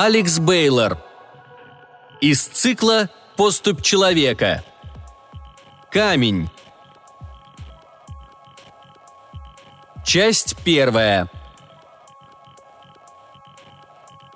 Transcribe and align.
Алекс 0.00 0.38
Бейлор. 0.38 0.96
Из 2.20 2.40
цикла 2.40 3.10
«Поступь 3.36 3.82
человека». 3.82 4.62
Камень. 5.90 6.48
Часть 10.06 10.54
первая. 10.62 11.28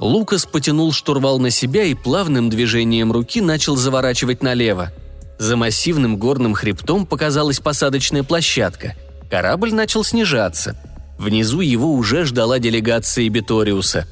Лукас 0.00 0.46
потянул 0.46 0.92
штурвал 0.92 1.38
на 1.38 1.50
себя 1.50 1.84
и 1.84 1.94
плавным 1.94 2.50
движением 2.50 3.12
руки 3.12 3.40
начал 3.40 3.76
заворачивать 3.76 4.42
налево. 4.42 4.90
За 5.38 5.54
массивным 5.56 6.16
горным 6.16 6.54
хребтом 6.54 7.06
показалась 7.06 7.60
посадочная 7.60 8.24
площадка. 8.24 8.96
Корабль 9.30 9.72
начал 9.72 10.02
снижаться. 10.02 10.74
Внизу 11.20 11.60
его 11.60 11.92
уже 11.92 12.24
ждала 12.24 12.58
делегация 12.58 13.28
Биториуса. 13.28 14.08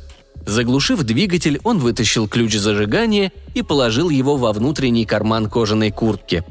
Заглушив 0.50 1.02
двигатель, 1.04 1.60
он 1.64 1.78
вытащил 1.78 2.28
ключ 2.28 2.56
зажигания 2.56 3.32
и 3.54 3.62
положил 3.62 4.10
его 4.10 4.36
во 4.36 4.52
внутренний 4.52 5.06
карман 5.06 5.48
кожаной 5.48 5.90
куртки. 5.90 6.44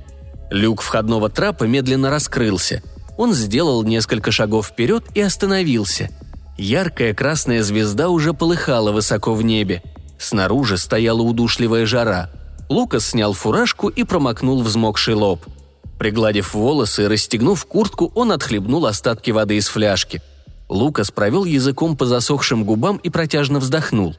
Люк 0.50 0.82
входного 0.82 1.30
трапа 1.30 1.66
медленно 1.66 2.10
раскрылся. 2.10 2.82
Он 3.18 3.34
сделал 3.34 3.84
несколько 3.84 4.32
шагов 4.32 4.68
вперед 4.68 5.04
и 5.14 5.22
остановился– 5.22 6.10
Яркая 6.60 7.14
красная 7.14 7.64
звезда 7.64 8.10
уже 8.10 8.34
полыхала 8.34 8.92
высоко 8.92 9.34
в 9.34 9.42
небе. 9.42 9.82
Снаружи 10.20 10.78
стояла 10.78 11.22
удушливая 11.22 11.86
жара. 11.86 12.30
Лукас 12.68 13.08
снял 13.08 13.32
фуражку 13.32 13.88
и 13.88 14.04
промокнул 14.04 14.62
взмокший 14.62 15.14
лоб. 15.14 15.46
Пригладив 15.98 16.54
волосы 16.54 17.06
и 17.06 17.08
расстегнув 17.08 17.66
куртку, 17.66 18.12
он 18.14 18.34
отхлебнул 18.34 18.86
остатки 18.88 19.32
воды 19.32 19.56
из 19.56 19.70
фляжки. 19.70 20.22
Лукас 20.70 21.12
провел 21.12 21.46
языком 21.46 21.98
по 21.98 22.06
засохшим 22.06 22.64
губам 22.64 22.98
и 22.98 23.10
протяжно 23.10 23.60
вздохнул. 23.60 24.16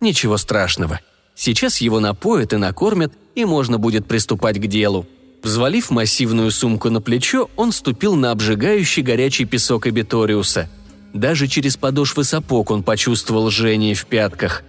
Ничего 0.00 0.36
страшного. 0.38 1.00
Сейчас 1.34 1.80
его 1.80 2.00
напоят 2.00 2.52
и 2.52 2.56
накормят, 2.56 3.12
и 3.34 3.44
можно 3.44 3.78
будет 3.78 4.06
приступать 4.06 4.58
к 4.58 4.66
делу. 4.66 5.06
Взвалив 5.42 5.90
массивную 5.90 6.50
сумку 6.50 6.90
на 6.90 7.00
плечо, 7.00 7.48
он 7.56 7.72
ступил 7.72 8.14
на 8.14 8.30
обжигающий 8.30 9.02
горячий 9.02 9.44
песок 9.44 9.86
Эбиториуса– 9.86 10.68
даже 11.12 11.48
через 11.48 11.76
подошвы 11.76 12.24
сапог 12.24 12.70
он 12.70 12.82
почувствовал 12.82 13.50
жжение 13.50 13.94
в 13.94 14.06
пятках. 14.06 14.62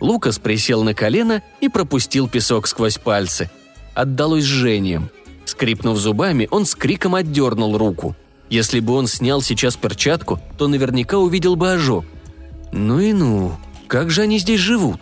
Лукас 0.00 0.38
присел 0.38 0.82
на 0.82 0.94
колено 0.94 1.42
и 1.60 1.68
пропустил 1.68 2.28
песок 2.28 2.66
сквозь 2.66 2.98
пальцы. 2.98 3.50
Отдалось 3.94 4.44
жжением. 4.44 5.08
Скрипнув 5.46 5.98
зубами, 5.98 6.48
он 6.50 6.66
с 6.66 6.74
криком 6.74 7.14
отдернул 7.14 7.78
руку. 7.78 8.14
Если 8.48 8.80
бы 8.80 8.94
он 8.94 9.06
снял 9.06 9.42
сейчас 9.42 9.76
перчатку, 9.76 10.40
то 10.56 10.68
наверняка 10.68 11.18
увидел 11.18 11.56
бы 11.56 11.72
ожог. 11.72 12.04
Ну 12.72 13.00
и 13.00 13.12
ну, 13.12 13.56
как 13.88 14.10
же 14.10 14.22
они 14.22 14.38
здесь 14.38 14.60
живут? 14.60 15.00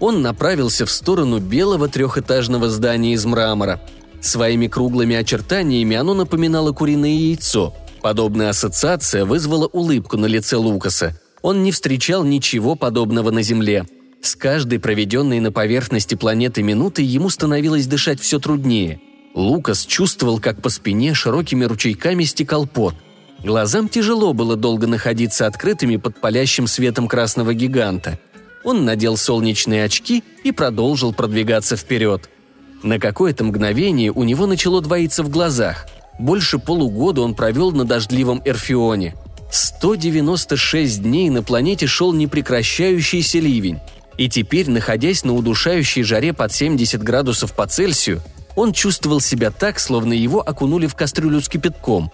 Он 0.00 0.22
направился 0.22 0.86
в 0.86 0.90
сторону 0.90 1.38
белого 1.38 1.88
трехэтажного 1.88 2.68
здания 2.70 3.14
из 3.14 3.24
мрамора. 3.24 3.80
Своими 4.20 4.66
круглыми 4.66 5.16
очертаниями 5.16 5.96
оно 5.96 6.14
напоминало 6.14 6.72
куриное 6.72 7.10
яйцо– 7.10 7.74
Подобная 8.00 8.50
ассоциация 8.50 9.24
вызвала 9.24 9.66
улыбку 9.66 10.16
на 10.16 10.26
лице 10.26 10.56
Лукаса. 10.56 11.18
Он 11.42 11.62
не 11.62 11.72
встречал 11.72 12.24
ничего 12.24 12.74
подобного 12.74 13.30
на 13.30 13.42
Земле. 13.42 13.86
С 14.22 14.34
каждой 14.34 14.80
проведенной 14.80 15.40
на 15.40 15.52
поверхности 15.52 16.14
планеты 16.14 16.62
минутой 16.62 17.04
ему 17.04 17.30
становилось 17.30 17.86
дышать 17.86 18.20
все 18.20 18.38
труднее. 18.38 19.00
Лукас 19.38 19.86
чувствовал, 19.86 20.40
как 20.40 20.60
по 20.60 20.68
спине 20.68 21.14
широкими 21.14 21.64
ручейками 21.64 22.24
стекал 22.24 22.66
пот. 22.66 22.94
Глазам 23.42 23.88
тяжело 23.88 24.32
было 24.32 24.56
долго 24.56 24.86
находиться 24.86 25.46
открытыми 25.46 25.96
под 25.96 26.20
палящим 26.20 26.66
светом 26.66 27.08
красного 27.08 27.54
гиганта. 27.54 28.18
Он 28.64 28.84
надел 28.84 29.16
солнечные 29.16 29.84
очки 29.84 30.24
и 30.44 30.52
продолжил 30.52 31.14
продвигаться 31.14 31.76
вперед. 31.76 32.28
На 32.82 32.98
какое-то 32.98 33.44
мгновение 33.44 34.12
у 34.12 34.24
него 34.24 34.46
начало 34.46 34.80
двоиться 34.80 35.22
в 35.22 35.30
глазах– 35.30 35.86
больше 36.18 36.58
полугода 36.58 37.20
он 37.22 37.34
провел 37.34 37.70
на 37.70 37.84
дождливом 37.84 38.42
Эрфионе. 38.44 39.14
196 39.50 41.02
дней 41.02 41.30
на 41.30 41.42
планете 41.42 41.86
шел 41.86 42.12
непрекращающийся 42.12 43.38
ливень. 43.38 43.78
И 44.18 44.28
теперь, 44.28 44.68
находясь 44.68 45.24
на 45.24 45.32
удушающей 45.32 46.02
жаре 46.02 46.32
под 46.32 46.52
70 46.52 47.02
градусов 47.02 47.54
по 47.54 47.66
Цельсию, 47.66 48.20
он 48.58 48.72
чувствовал 48.72 49.20
себя 49.20 49.50
так, 49.50 49.78
словно 49.78 50.12
его 50.12 50.40
окунули 50.40 50.86
в 50.86 50.94
кастрюлю 50.94 51.40
с 51.40 51.48
кипятком. 51.48 52.10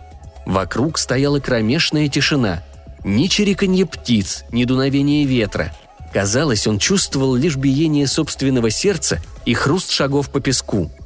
Вокруг 0.46 0.98
стояла 0.98 1.40
кромешная 1.40 2.08
тишина. 2.08 2.62
Ни 3.02 3.26
чириканье 3.26 3.86
птиц, 3.86 4.44
ни 4.50 4.64
дуновения 4.64 5.26
ветра. 5.26 5.72
Казалось, 6.12 6.66
он 6.66 6.78
чувствовал 6.78 7.34
лишь 7.34 7.56
биение 7.56 8.06
собственного 8.06 8.70
сердца 8.70 9.18
и 9.44 9.54
хруст 9.54 9.90
шагов 9.90 10.30
по 10.30 10.40
песку– 10.40 10.90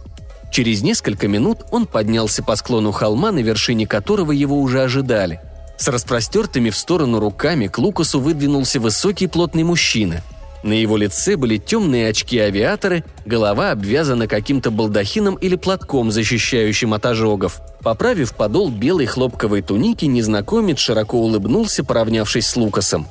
Через 0.51 0.83
несколько 0.83 1.29
минут 1.29 1.65
он 1.71 1.87
поднялся 1.87 2.43
по 2.43 2.57
склону 2.57 2.93
холма, 2.93 3.33
на 3.33 3.41
вершине 3.41 3.87
которого 3.87 4.33
его 4.33 4.59
уже 4.59 4.83
ожидали. 4.83 5.41
С 5.77 5.89
распростертыми 5.89 6.71
в 6.71 6.77
сторону 6.77 7.21
руками 7.21 7.69
к 7.69 7.79
Лукасу 7.79 8.21
выдвинулся 8.21 8.81
высокий 8.81 9.27
плотный 9.27 9.63
мужчина. 9.63 10.23
На 10.63 10.73
его 10.73 10.97
лице 10.97 11.37
были 11.37 11.57
темные 11.57 12.09
очки-авиаторы, 12.09 13.05
голова 13.25 13.71
обвязана 13.71 14.27
каким-то 14.27 14.71
балдахином 14.71 15.37
или 15.37 15.57
платком, 15.57 16.11
защищающим 16.11 16.95
от 16.95 17.07
ожогов. 17.07 17.61
Поправив 17.83 18.35
подол 18.35 18.71
белой 18.71 19.07
хлопковой 19.07 19.63
туники, 19.63 20.05
незнакомец 20.05 20.79
широко 20.79 21.19
улыбнулся, 21.19 21.85
поравнявшись 21.85 22.49
с 22.49 22.57
Лукасом. 22.57 23.07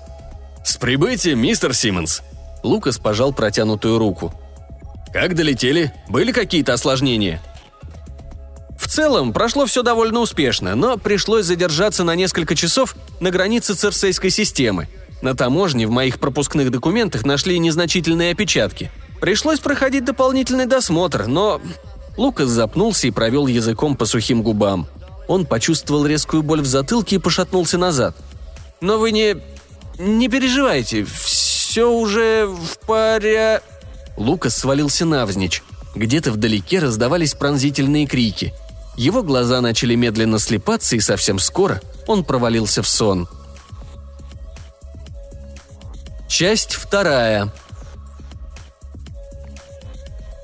«С 0.66 0.76
прибытием, 0.78 1.40
мистер 1.40 1.74
Симмонс!» 1.74 2.22
Лукас 2.64 2.98
пожал 2.98 3.32
протянутую 3.34 3.98
руку– 3.98 4.34
как 5.12 5.36
долетели? 5.36 5.94
Были 6.10 6.32
какие-то 6.32 6.74
осложнения?» 6.74 7.42
В 8.78 8.88
целом, 8.88 9.34
прошло 9.34 9.66
все 9.66 9.84
довольно 9.84 10.20
успешно, 10.20 10.76
но 10.76 10.98
пришлось 10.98 11.46
задержаться 11.46 12.04
на 12.04 12.16
несколько 12.16 12.56
часов 12.56 12.96
на 13.20 13.32
границе 13.32 13.74
церсейской 13.74 14.30
системы. 14.30 14.88
На 15.22 15.36
таможне 15.36 15.88
в 15.88 15.92
моих 15.92 16.20
пропускных 16.20 16.72
документах 16.72 17.26
нашли 17.26 17.58
незначительные 17.60 18.32
опечатки. 18.32 18.92
Пришлось 19.20 19.60
проходить 19.60 20.06
дополнительный 20.06 20.66
досмотр, 20.66 21.28
но... 21.28 21.62
Лукас 22.18 22.50
запнулся 22.50 23.08
и 23.08 23.12
провел 23.12 23.48
языком 23.48 23.96
по 23.96 24.06
сухим 24.06 24.42
губам. 24.42 24.88
Он 25.28 25.46
почувствовал 25.46 26.06
резкую 26.06 26.42
боль 26.42 26.62
в 26.62 26.66
затылке 26.66 27.18
и 27.18 27.20
пошатнулся 27.20 27.78
назад. 27.78 28.16
«Но 28.82 28.98
вы 28.98 29.12
не... 29.12 29.36
не 30.00 30.30
переживайте, 30.30 31.06
все 31.06 31.92
уже 31.92 32.48
в 32.48 32.86
паре...» 32.88 33.62
Лукас 34.18 34.58
свалился 34.58 35.06
навзничь. 35.06 35.64
Где-то 35.96 36.32
вдалеке 36.32 36.80
раздавались 36.80 37.34
пронзительные 37.34 38.08
крики. 38.08 38.54
Его 38.96 39.22
глаза 39.22 39.62
начали 39.62 39.94
медленно 39.94 40.40
слепаться, 40.40 40.96
и 40.96 41.00
совсем 41.00 41.38
скоро 41.38 41.82
он 42.08 42.24
провалился 42.24 42.82
в 42.82 42.88
сон. 42.88 43.28
Часть 46.38 46.76
вторая. 46.76 47.52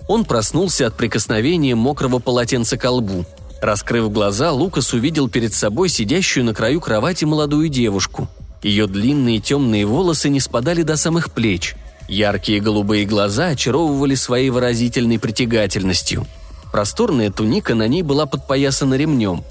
Он 0.07 0.25
проснулся 0.25 0.87
от 0.87 0.97
прикосновения 0.97 1.75
мокрого 1.75 2.17
полотенца 2.17 2.77
к 2.77 2.89
лбу. 2.89 3.25
Раскрыв 3.61 4.11
глаза, 4.11 4.51
Лукас 4.51 4.91
увидел 4.93 5.29
перед 5.29 5.53
собой 5.53 5.89
сидящую 5.89 6.45
на 6.45 6.55
краю 6.55 6.81
кровати 6.81 7.25
молодую 7.25 7.69
девушку. 7.69 8.27
Ее 8.63 8.87
длинные 8.87 9.39
темные 9.39 9.85
волосы 9.85 10.29
не 10.29 10.39
спадали 10.39 10.81
до 10.81 10.97
самых 10.97 11.31
плеч– 11.31 11.75
Яркие 12.07 12.59
голубые 12.59 13.05
глаза 13.05 13.49
очаровывали 13.49 14.15
своей 14.15 14.49
выразительной 14.49 15.19
притягательностью. 15.19 16.25
Просторная 16.71 17.29
туника 17.29 17.75
на 17.75 17.87
ней 17.87 18.01
была 18.01 18.25
подпоясана 18.25 18.95
ремнем. 18.95 19.43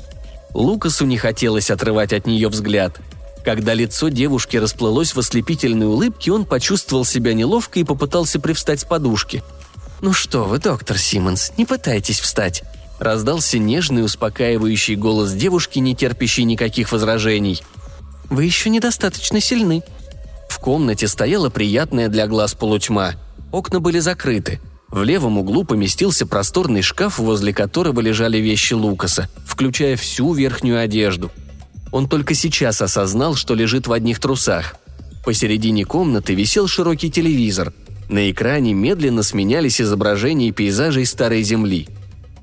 Лукасу 0.55 1.07
не 1.07 1.19
хотелось 1.19 1.71
отрывать 1.71 2.13
от 2.13 2.27
нее 2.27 2.49
взгляд. 2.49 3.01
Когда 3.45 3.75
лицо 3.75 4.09
девушки 4.09 4.57
расплылось 4.57 5.15
в 5.15 5.19
ослепительной 5.19 5.87
улыбке, 5.87 6.33
он 6.33 6.45
почувствовал 6.45 7.05
себя 7.05 7.35
неловко 7.35 7.81
и 7.81 7.85
попытался 7.85 8.39
привстать 8.39 8.81
с 8.81 8.85
подушки. 8.85 9.43
«Ну 10.01 10.13
что 10.13 10.45
вы, 10.45 10.59
доктор 10.59 10.99
Симмонс, 10.99 11.53
не 11.57 11.65
пытайтесь 11.65 12.21
встать»,– 12.21 12.63
раздался 12.99 13.59
нежный, 13.59 14.05
успокаивающий 14.05 14.97
голос 14.97 15.33
девушки, 15.33 15.79
не 15.79 15.95
терпящий 15.97 16.45
никаких 16.45 16.93
возражений. 16.93 17.63
«Вы 18.31 18.45
еще 18.45 18.71
недостаточно 18.71 19.41
сильны», 19.41 19.83
в 20.53 20.59
комнате 20.59 21.09
стояла 21.09 21.49
приятная 21.49 22.09
для 22.09 22.27
глаз 22.27 22.53
полутьма. 22.55 23.15
Окна 23.53 23.81
были 23.81 24.01
закрыты. 24.01 24.61
В 24.89 25.03
левом 25.03 25.39
углу 25.39 25.65
поместился 25.65 26.27
просторный 26.27 26.83
шкаф, 26.83 27.19
возле 27.19 27.55
которого 27.55 28.01
лежали 28.01 28.37
вещи 28.37 28.75
Лукаса, 28.75 29.31
включая 29.47 29.97
всю 29.97 30.35
верхнюю 30.35 30.79
одежду. 30.79 31.33
Он 31.93 32.09
только 32.09 32.35
сейчас 32.35 32.83
осознал, 32.83 33.37
что 33.37 33.55
лежит 33.55 33.87
в 33.87 33.93
одних 33.93 34.19
трусах. 34.19 34.75
Посередине 35.25 35.85
комнаты 35.85 36.35
висел 36.35 36.67
широкий 36.67 37.11
телевизор. 37.11 37.73
На 38.09 38.29
экране 38.31 38.73
медленно 38.73 39.23
сменялись 39.23 39.81
изображения 39.81 40.51
пейзажей 40.51 41.07
Старой 41.07 41.43
Земли. 41.43 41.87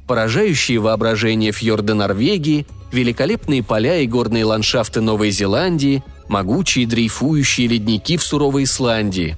Поражающие 0.08 0.80
воображение 0.80 1.52
фьорды 1.52 1.94
Норвегии, 1.94 2.66
великолепные 2.94 3.62
поля 3.62 3.98
и 3.98 4.08
горные 4.08 4.46
ландшафты 4.46 5.02
Новой 5.02 5.32
Зеландии– 5.32 6.02
могучие 6.30 6.88
дрейфующие 6.88 7.68
ледники 7.68 8.16
в 8.16 8.24
суровой 8.24 8.64
Исландии. 8.64 9.36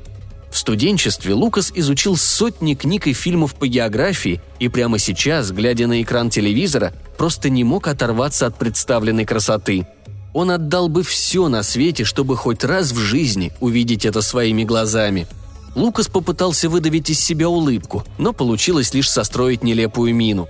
В 0.51 0.57
студенчестве 0.57 1.33
Лукас 1.33 1.71
изучил 1.73 2.17
сотни 2.17 2.75
книг 2.75 3.07
и 3.07 3.13
фильмов 3.13 3.55
по 3.55 3.67
географии 3.67 4.41
и 4.59 4.67
прямо 4.67 4.99
сейчас, 4.99 5.51
глядя 5.51 5.87
на 5.87 6.01
экран 6.01 6.29
телевизора, 6.29 6.93
просто 7.17 7.49
не 7.49 7.63
мог 7.63 7.87
оторваться 7.87 8.45
от 8.45 8.57
представленной 8.57 9.25
красоты. 9.25 9.87
Он 10.33 10.51
отдал 10.51 10.88
бы 10.88 11.04
все 11.04 11.50
на 11.50 11.62
свете, 11.63 12.04
чтобы 12.04 12.38
хоть 12.38 12.63
раз 12.63 12.92
в 12.92 12.98
жизни 12.98 13.51
увидеть 13.60 14.06
это 14.06 14.22
своими 14.22 14.63
глазами. 14.63 15.28
Лукас 15.75 16.07
попытался 16.07 16.69
выдавить 16.69 17.10
из 17.10 17.19
себя 17.19 17.50
улыбку, 17.50 18.04
но 18.18 18.33
получилось 18.33 18.94
лишь 18.94 19.10
состроить 19.10 19.63
нелепую 19.63 20.13
мину. 20.16 20.48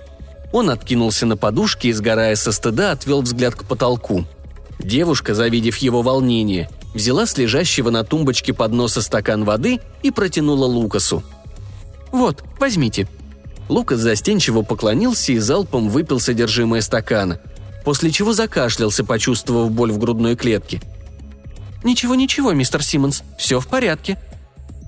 Он 0.52 0.70
откинулся 0.70 1.26
на 1.26 1.36
подушке 1.36 1.88
и, 1.88 1.92
сгорая 1.92 2.36
со 2.36 2.52
стыда, 2.52 2.92
отвел 2.92 3.22
взгляд 3.22 3.54
к 3.54 3.64
потолку. 3.64 4.24
Девушка, 4.78 5.34
завидев 5.34 5.78
его 5.78 6.02
волнение, 6.02 6.68
взяла 6.92 7.26
с 7.26 7.36
лежащего 7.38 7.90
на 7.90 8.04
тумбочке 8.04 8.52
подноса 8.52 9.00
стакан 9.00 9.44
воды 9.44 9.80
и 10.02 10.10
протянула 10.10 10.66
Лукасу. 10.66 11.22
«Вот, 12.10 12.44
возьмите». 12.58 13.08
Лукас 13.68 14.00
застенчиво 14.00 14.62
поклонился 14.62 15.32
и 15.32 15.38
залпом 15.38 15.88
выпил 15.88 16.20
содержимое 16.20 16.82
стакана, 16.82 17.40
после 17.84 18.10
чего 18.10 18.32
закашлялся, 18.32 19.04
почувствовав 19.04 19.70
боль 19.70 19.92
в 19.92 19.98
грудной 19.98 20.36
клетке. 20.36 20.80
«Ничего-ничего, 21.84 22.52
мистер 22.52 22.82
Симмонс, 22.82 23.22
все 23.38 23.60
в 23.60 23.66
порядке». 23.66 24.18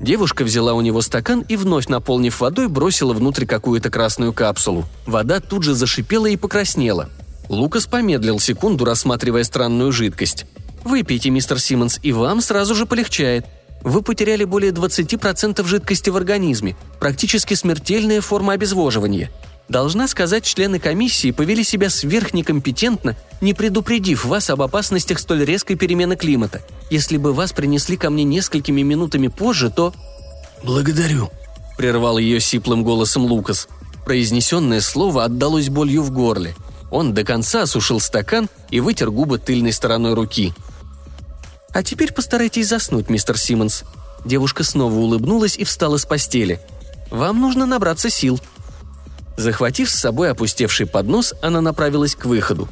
Девушка 0.01 0.45
взяла 0.45 0.75
у 0.75 0.81
него 0.81 1.01
стакан 1.03 1.45
и, 1.49 1.57
вновь 1.57 1.89
наполнив 1.89 2.39
водой, 2.41 2.69
бросила 2.69 3.13
внутрь 3.13 3.47
какую-то 3.47 3.91
красную 3.91 4.33
капсулу. 4.33 4.85
Вода 5.07 5.41
тут 5.41 5.63
же 5.63 5.75
зашипела 5.75 6.27
и 6.27 6.37
покраснела. 6.37 7.09
Лукас 7.49 7.87
помедлил 7.87 8.39
секунду, 8.41 8.85
рассматривая 8.85 9.45
странную 9.45 9.93
жидкость. 9.93 10.47
Выпейте, 10.85 11.31
мистер 11.31 11.59
Симмонс, 11.59 11.99
и 12.03 12.13
вам 12.13 12.43
сразу 12.43 12.75
же 12.75 12.85
полегчает. 12.85 13.47
Вы 13.83 14.03
потеряли 14.03 14.45
более 14.45 14.73
20% 14.73 15.65
жидкости 15.67 16.11
в 16.11 16.17
организме, 16.17 16.77
практически 17.01 17.55
смертельная 17.55 18.21
форма 18.21 18.53
обезвоживания. 18.53 19.31
Должна 19.69 20.09
сказать, 20.09 20.45
члены 20.45 20.79
комиссии 20.79 21.31
повели 21.31 21.65
себя 21.65 21.89
сверхнекомпетентно, 21.89 23.17
не 23.41 23.55
предупредив 23.55 24.25
вас 24.25 24.51
об 24.51 24.63
опасностях 24.63 25.19
столь 25.19 25.45
резкой 25.45 25.77
перемены 25.77 26.17
климата. 26.17 26.63
Если 26.91 27.17
бы 27.17 27.33
вас 27.33 27.53
принесли 27.53 27.97
ко 27.97 28.11
мне 28.11 28.25
несколькими 28.25 28.83
минутами 28.83 29.29
позже, 29.29 29.71
то...» 29.71 29.95
«Благодарю»,— 30.63 31.31
прервал 31.79 32.19
ее 32.19 32.41
сиплым 32.41 32.85
голосом 32.85 33.25
Лукас. 33.25 33.69
Произнесенное 34.05 34.81
слово 34.81 35.25
отдалось 35.25 35.71
болью 35.71 36.03
в 36.03 36.11
горле. 36.11 36.55
Он 36.91 37.15
до 37.15 37.25
конца 37.25 37.63
осушил 37.63 38.01
стакан 38.01 38.49
и 38.71 38.81
вытер 38.81 39.11
губы 39.11 39.39
тыльной 39.39 39.73
стороной 39.73 40.15
руки— 40.15 40.53
«А 41.75 41.83
теперь 41.83 42.13
постарайтесь 42.13 42.69
заснуть, 42.69 43.11
мистер 43.11 43.37
Симмонс». 43.37 43.83
Девушка 44.25 44.63
снова 44.63 44.95
улыбнулась 44.95 45.59
и 45.59 45.65
встала 45.65 45.97
с 45.97 46.07
постели. 46.07 46.61
«Вам 47.11 47.41
нужно 47.41 47.67
набраться 47.67 48.09
сил». 48.09 48.41
Захватив 49.37 49.91
с 49.91 49.99
собой 49.99 50.31
опустевший 50.31 50.87
поднос, 50.87 51.35
она 51.43 51.61
направилась 51.61 52.15
к 52.15 52.27
выходу. 52.27 52.69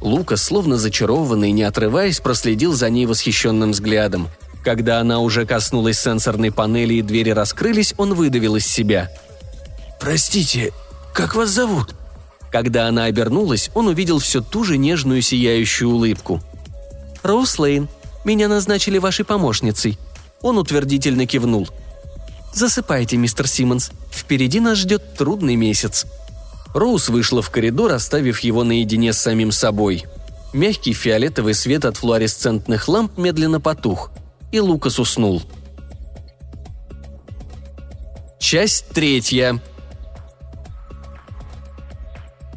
Лука, 0.00 0.36
словно 0.36 0.76
зачарованный, 0.76 1.52
не 1.52 1.62
отрываясь, 1.62 2.20
проследил 2.20 2.74
за 2.74 2.90
ней 2.90 3.06
восхищенным 3.06 3.72
взглядом. 3.72 4.28
Когда 4.62 5.00
она 5.00 5.20
уже 5.20 5.46
коснулась 5.46 5.98
сенсорной 5.98 6.52
панели 6.52 6.94
и 6.94 7.02
двери 7.02 7.30
раскрылись, 7.30 7.94
он 7.96 8.14
выдавил 8.14 8.56
из 8.56 8.66
себя. 8.66 9.10
«Простите, 10.00 10.72
как 11.12 11.34
вас 11.34 11.50
зовут?» 11.50 11.94
Когда 12.52 12.86
она 12.86 13.04
обернулась, 13.04 13.70
он 13.74 13.88
увидел 13.88 14.18
все 14.18 14.40
ту 14.40 14.64
же 14.64 14.76
нежную 14.76 15.22
сияющую 15.22 15.90
улыбку. 15.90 16.40
«Роуз 17.22 17.58
Лейн», 17.58 17.88
меня 18.26 18.48
назначили 18.48 18.98
вашей 18.98 19.24
помощницей». 19.24 19.96
Он 20.42 20.58
утвердительно 20.58 21.26
кивнул. 21.26 21.68
«Засыпайте, 22.56 23.18
мистер 23.18 23.46
Симмонс. 23.46 23.90
Впереди 24.10 24.60
нас 24.60 24.78
ждет 24.78 25.14
трудный 25.14 25.56
месяц». 25.56 26.06
Роуз 26.72 27.10
вышла 27.10 27.42
в 27.42 27.50
коридор, 27.50 27.92
оставив 27.92 28.40
его 28.40 28.64
наедине 28.64 29.12
с 29.12 29.18
самим 29.18 29.52
собой. 29.52 30.04
Мягкий 30.54 30.94
фиолетовый 30.94 31.52
свет 31.52 31.84
от 31.84 31.98
флуоресцентных 31.98 32.88
ламп 32.88 33.18
медленно 33.18 33.60
потух, 33.60 34.10
и 34.52 34.60
Лукас 34.60 34.98
уснул. 34.98 35.42
Часть 38.38 38.88
третья. 38.88 39.60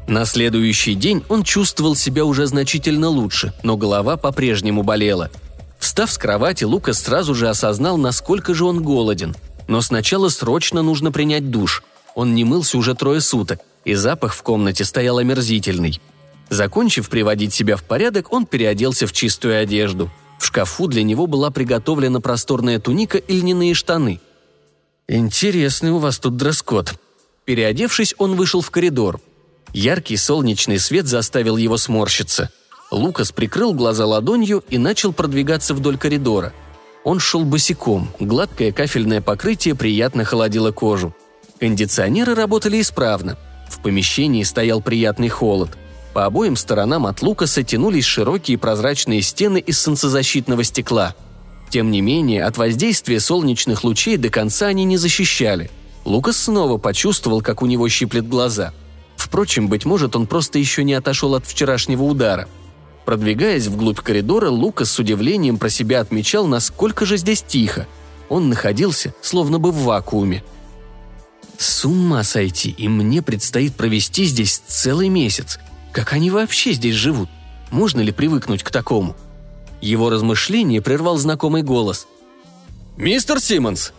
На 0.08 0.24
следующий 0.24 0.96
день 0.96 1.26
он 1.28 1.44
чувствовал 1.44 1.98
себя 1.98 2.24
уже 2.24 2.48
значительно 2.48 3.10
лучше, 3.10 3.54
но 3.64 3.76
голова 3.76 4.16
по-прежнему 4.16 4.84
болела– 4.84 5.30
Встав 5.80 6.12
с 6.12 6.18
кровати, 6.18 6.66
Лукас 6.66 7.00
сразу 7.00 7.34
же 7.34 7.50
осознал, 7.50 7.98
насколько 7.98 8.54
же 8.54 8.66
он 8.66 8.84
голоден. 8.84 9.36
Но 9.70 9.82
сначала 9.82 10.30
срочно 10.30 10.82
нужно 10.82 11.12
принять 11.12 11.52
душ. 11.52 11.84
Он 12.16 12.34
не 12.34 12.44
мылся 12.44 12.78
уже 12.78 12.96
трое 12.96 13.22
суток, 13.22 13.60
и 13.86 13.94
запах 13.94 14.34
в 14.34 14.42
комнате 14.42 14.84
стоял 14.84 15.20
омерзительный. 15.20 16.02
Закончив 16.50 17.08
приводить 17.08 17.54
себя 17.54 17.78
в 17.78 17.84
порядок, 17.84 18.34
он 18.34 18.46
переоделся 18.46 19.08
в 19.08 19.14
чистую 19.14 19.62
одежду. 19.62 20.10
В 20.40 20.46
шкафу 20.48 20.88
для 20.88 21.04
него 21.04 21.28
была 21.28 21.52
приготовлена 21.52 22.20
просторная 22.20 22.80
туника 22.80 23.20
и 23.20 23.40
льняные 23.40 23.76
штаны. 23.76 24.20
«Интересный 25.08 25.92
у 25.92 26.00
вас 26.00 26.20
тут 26.20 26.36
дресс-код». 26.36 26.96
Переодевшись, 27.46 28.16
он 28.18 28.36
вышел 28.36 28.62
в 28.62 28.72
коридор. 28.72 29.22
Яркий 29.72 30.18
солнечный 30.18 30.80
свет 30.80 31.08
заставил 31.08 31.58
его 31.58 31.78
сморщиться– 31.78 32.52
Лукас 32.92 33.32
прикрыл 33.32 33.74
глаза 33.74 34.06
ладонью 34.06 34.64
и 34.70 34.78
начал 34.78 35.14
продвигаться 35.14 35.74
вдоль 35.74 35.98
коридора. 35.98 36.54
Он 37.10 37.20
шел 37.20 37.44
босиком, 37.44 38.08
гладкое 38.20 38.72
кафельное 38.72 39.20
покрытие 39.20 39.74
приятно 39.74 40.24
холодило 40.26 40.72
кожу. 40.72 41.16
Кондиционеры 41.60 42.36
работали 42.36 42.80
исправно. 42.80 43.36
В 43.68 43.82
помещении 43.82 44.44
стоял 44.44 44.80
приятный 44.80 45.28
холод. 45.28 45.72
По 46.14 46.26
обоим 46.26 46.56
сторонам 46.56 47.08
от 47.08 47.24
Лукаса 47.24 47.64
тянулись 47.64 48.06
широкие 48.06 48.60
прозрачные 48.60 49.24
стены 49.24 49.58
из 49.58 49.82
солнцезащитного 49.82 50.64
стекла. 50.64 51.16
Тем 51.72 51.90
не 51.90 52.02
менее, 52.02 52.44
от 52.44 52.60
воздействия 52.60 53.20
солнечных 53.20 53.84
лучей 53.84 54.18
до 54.18 54.30
конца 54.30 54.68
они 54.68 54.84
не 54.84 54.98
защищали. 54.98 55.72
Лукас 56.06 56.38
снова 56.38 56.78
почувствовал, 56.78 57.42
как 57.42 57.64
у 57.64 57.66
него 57.66 57.90
щиплет 57.90 58.30
глаза. 58.30 58.72
Впрочем, 59.18 59.68
быть 59.68 59.84
может, 59.84 60.16
он 60.16 60.28
просто 60.28 60.60
еще 60.60 60.84
не 60.84 60.94
отошел 60.94 61.34
от 61.34 61.48
вчерашнего 61.48 62.04
удара– 62.04 62.48
Продвигаясь 63.10 63.66
вглубь 63.66 64.02
коридора, 64.02 64.52
Лукас 64.52 64.92
с 64.92 65.00
удивлением 65.00 65.58
про 65.58 65.70
себя 65.70 66.00
отмечал, 66.00 66.46
насколько 66.46 67.08
же 67.08 67.18
здесь 67.18 67.42
тихо. 67.42 67.88
Он 68.30 68.50
находился 68.50 69.16
словно 69.24 69.58
бы 69.58 69.72
в 69.72 69.82
вакууме. 69.82 70.44
С 71.58 71.86
ума 71.86 72.24
сойти, 72.24 72.70
и 72.70 72.88
мне 72.88 73.24
предстоит 73.24 73.74
провести 73.74 74.26
здесь 74.26 74.62
целый 74.68 75.10
месяц. 75.10 75.58
Как 75.92 76.14
они 76.14 76.30
вообще 76.30 76.74
здесь 76.74 76.94
живут? 76.94 77.30
Можно 77.72 78.02
ли 78.02 78.12
привыкнуть 78.12 78.62
к 78.62 78.70
такому? 78.70 79.16
Его 79.82 80.12
размышление 80.12 80.80
прервал 80.80 81.18
знакомый 81.18 81.64
голос. 81.64 82.06
«Мистер 82.96 83.40
Симмонс!» 83.40 83.92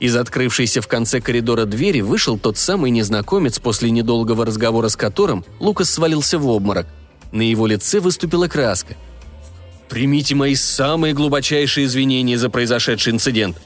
Из 0.00 0.16
открывшейся 0.16 0.80
в 0.80 0.88
конце 0.88 1.20
коридора 1.20 1.66
двери 1.66 2.00
вышел 2.00 2.38
тот 2.38 2.56
самый 2.56 2.90
незнакомец, 2.90 3.58
после 3.58 3.90
недолгого 3.90 4.46
разговора 4.46 4.88
с 4.88 4.96
которым 4.96 5.44
Лукас 5.60 5.90
свалился 5.90 6.38
в 6.38 6.48
обморок– 6.48 6.86
на 7.34 7.42
его 7.42 7.66
лице 7.66 8.00
выступила 8.00 8.46
краска. 8.46 8.96
«Примите 9.88 10.34
мои 10.34 10.54
самые 10.54 11.12
глубочайшие 11.12 11.86
извинения 11.86 12.38
за 12.38 12.48
произошедший 12.48 13.12
инцидент. 13.12 13.60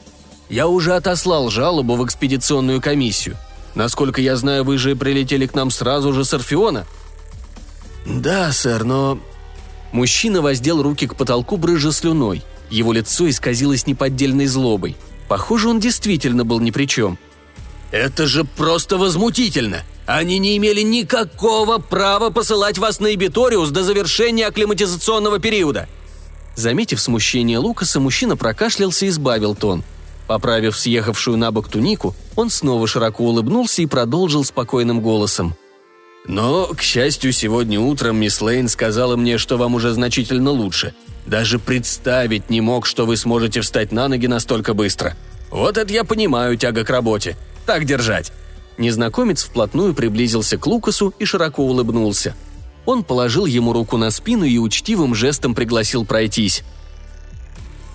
Я 0.49 0.67
уже 0.67 0.95
отослал 0.95 1.51
жалобу 1.51 1.95
в 1.95 2.05
экспедиционную 2.05 2.81
комиссию. 2.81 3.37
Насколько 3.75 4.21
я 4.21 4.37
знаю, 4.37 4.65
вы 4.65 4.79
же 4.79 4.97
прилетели 4.97 5.47
к 5.47 5.55
нам 5.55 5.71
сразу 5.71 6.13
же 6.13 6.25
с 6.25 6.35
Орфеона?» 6.35 6.87
«Да, 8.07 8.51
сэр, 8.53 8.85
но...» 8.85 9.21
Мужчина 9.93 10.41
воздел 10.43 10.83
руки 10.83 11.07
к 11.07 11.15
потолку, 11.15 11.57
брыжа 11.57 11.93
слюной. 11.93 12.43
Его 12.71 12.93
лицо 12.93 13.29
исказилось 13.29 13.87
неподдельной 13.87 14.47
злобой. 14.47 14.97
Похоже, 15.29 15.69
он 15.69 15.79
действительно 15.79 16.45
был 16.45 16.61
ни 16.61 16.71
при 16.71 16.87
чем. 16.87 17.19
«Это 17.91 18.27
же 18.27 18.45
просто 18.45 18.97
возмутительно!» 18.97 19.83
Они 20.09 20.39
не 20.39 20.57
имели 20.57 20.81
никакого 20.81 21.77
права 21.77 22.31
посылать 22.31 22.79
вас 22.79 22.99
на 22.99 23.15
Эбиториус 23.15 23.69
до 23.69 23.85
завершения 23.85 24.47
акклиматизационного 24.47 25.39
периода». 25.39 25.87
Заметив 26.57 26.99
смущение 26.99 27.59
Лукаса, 27.59 28.01
мужчина 28.01 28.35
прокашлялся 28.35 29.05
и 29.05 29.11
сбавил 29.11 29.55
тон. 29.55 29.85
Поправив 30.27 30.79
съехавшую 30.79 31.37
на 31.37 31.51
бок 31.51 31.69
тунику, 31.69 32.15
он 32.37 32.49
снова 32.49 32.87
широко 32.87 33.23
улыбнулся 33.23 33.83
и 33.83 33.87
продолжил 33.87 34.45
спокойным 34.45 35.03
голосом. 35.03 35.55
«Но, 36.27 36.69
к 36.69 36.81
счастью, 36.81 37.33
сегодня 37.33 37.79
утром 37.79 38.17
мисс 38.17 38.41
Лейн 38.41 38.69
сказала 38.69 39.15
мне, 39.15 39.37
что 39.37 39.59
вам 39.59 39.75
уже 39.75 39.93
значительно 39.93 40.53
лучше. 40.53 40.95
Даже 41.27 41.59
представить 41.59 42.49
не 42.49 42.63
мог, 42.63 42.87
что 42.87 43.05
вы 43.05 43.19
сможете 43.19 43.61
встать 43.61 43.93
на 43.93 44.09
ноги 44.09 44.27
настолько 44.27 44.73
быстро. 44.73 45.15
Вот 45.51 45.77
это 45.77 45.93
я 45.93 46.03
понимаю 46.03 46.57
тяга 46.57 46.83
к 46.83 46.89
работе. 46.89 47.37
Так 47.67 47.85
держать. 47.85 48.33
Незнакомец 48.79 49.43
вплотную 49.43 49.93
приблизился 49.93 50.57
к 50.57 50.67
Лукасу 50.67 51.13
и 51.19 51.25
широко 51.25 51.65
улыбнулся. 51.65 52.35
Он 52.87 53.03
положил 53.03 53.45
ему 53.45 53.73
руку 53.73 53.97
на 53.97 54.11
спину 54.11 54.45
и 54.45 54.57
учтивым 54.57 55.15
жестом 55.15 55.55
пригласил 55.55 56.07
пройтись. 56.07 56.63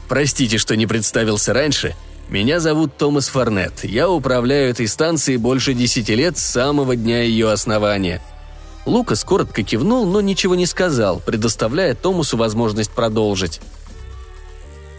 «Простите, 0.09 0.57
что 0.57 0.75
не 0.75 0.85
представился 0.85 1.53
раньше. 1.53 1.95
Меня 2.29 2.59
зовут 2.59 2.97
Томас 2.97 3.29
Форнет. 3.29 3.83
Я 3.83 4.09
управляю 4.09 4.69
этой 4.69 4.87
станцией 4.87 5.37
больше 5.37 5.73
десяти 5.73 6.15
лет 6.15 6.37
с 6.37 6.43
самого 6.43 6.95
дня 6.95 7.23
ее 7.23 7.49
основания». 7.49 8.21
Лукас 8.85 9.23
коротко 9.23 9.63
кивнул, 9.63 10.05
но 10.05 10.19
ничего 10.19 10.55
не 10.55 10.65
сказал, 10.65 11.21
предоставляя 11.25 11.95
Томасу 11.95 12.35
возможность 12.35 12.91
продолжить. 12.91 13.61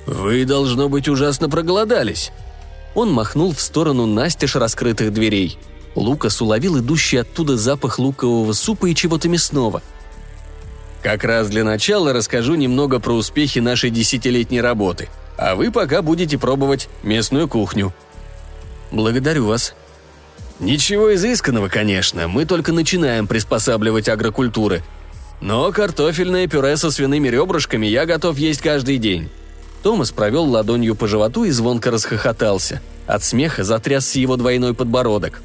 «Вы, 0.07 0.47
должно 0.47 0.89
быть, 0.89 1.09
ужасно 1.09 1.51
проголодались». 1.51 2.33
Он 2.95 3.13
махнул 3.13 3.53
в 3.53 3.61
сторону 3.61 4.07
настежь 4.07 4.57
раскрытых 4.57 5.13
дверей. 5.13 5.59
Лукас 5.95 6.41
уловил 6.41 6.79
идущий 6.79 7.19
оттуда 7.19 7.57
запах 7.57 7.99
лукового 7.99 8.53
супа 8.53 8.87
и 8.87 8.95
чего-то 8.95 9.29
мясного. 9.29 9.83
«Как 11.03 11.23
раз 11.25 11.49
для 11.49 11.65
начала 11.65 12.13
расскажу 12.13 12.55
немного 12.55 12.99
про 12.99 13.13
успехи 13.13 13.59
нашей 13.59 13.91
десятилетней 13.91 14.61
работы, 14.61 15.09
а 15.37 15.55
вы 15.55 15.71
пока 15.71 16.03
будете 16.03 16.39
пробовать 16.39 16.89
местную 17.03 17.49
кухню». 17.49 17.93
«Благодарю 18.91 19.47
вас», 19.47 19.75
Ничего 20.61 21.13
изысканного, 21.15 21.69
конечно, 21.69 22.29
мы 22.29 22.45
только 22.45 22.73
начинаем 22.73 23.27
приспосабливать 23.27 24.09
агрокультуры. 24.09 24.83
Но 25.41 25.71
картофельное 25.73 26.47
пюре 26.47 26.77
со 26.77 26.91
свиными 26.91 27.29
ребрышками 27.29 27.87
я 27.87 28.07
готов 28.07 28.39
есть 28.39 28.61
каждый 28.61 28.99
день. 28.99 29.31
Томас 29.83 30.13
провел 30.13 30.45
ладонью 30.45 30.95
по 30.95 31.09
животу 31.09 31.45
и 31.45 31.51
звонко 31.51 31.91
расхохотался. 31.91 32.81
От 33.07 33.25
смеха 33.25 33.65
затрясся 33.65 34.19
его 34.21 34.37
двойной 34.37 34.75
подбородок. 34.75 35.43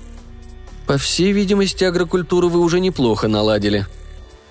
«По 0.90 0.98
всей 0.98 1.34
видимости, 1.34 1.84
агрокультуру 1.84 2.50
вы 2.50 2.62
уже 2.62 2.80
неплохо 2.80 3.28
наладили». 3.28 3.86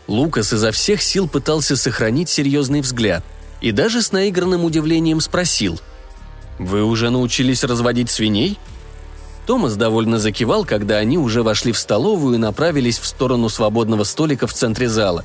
Лукас 0.07 0.52
изо 0.52 0.71
всех 0.71 1.02
сил 1.02 1.26
пытался 1.26 1.76
сохранить 1.76 2.28
серьезный 2.28 2.80
взгляд 2.80 3.25
и 3.61 3.73
даже 3.73 4.02
с 4.02 4.12
наигранным 4.12 4.64
удивлением 4.64 5.21
спросил. 5.21 5.80
«Вы 6.61 6.85
уже 6.85 7.11
научились 7.11 7.64
разводить 7.64 8.09
свиней?» 8.09 8.57
Томас 9.49 9.75
довольно 9.75 10.21
закивал, 10.21 10.64
когда 10.64 10.99
они 10.99 11.18
уже 11.18 11.42
вошли 11.42 11.73
в 11.73 11.78
столовую 11.78 12.37
и 12.37 12.38
направились 12.38 13.00
в 13.00 13.07
сторону 13.07 13.49
свободного 13.49 14.04
столика 14.04 14.47
в 14.47 14.52
центре 14.52 14.88
зала. 14.88 15.25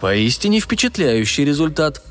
«Поистине 0.00 0.60
впечатляющий 0.60 1.44
результат», 1.44 2.02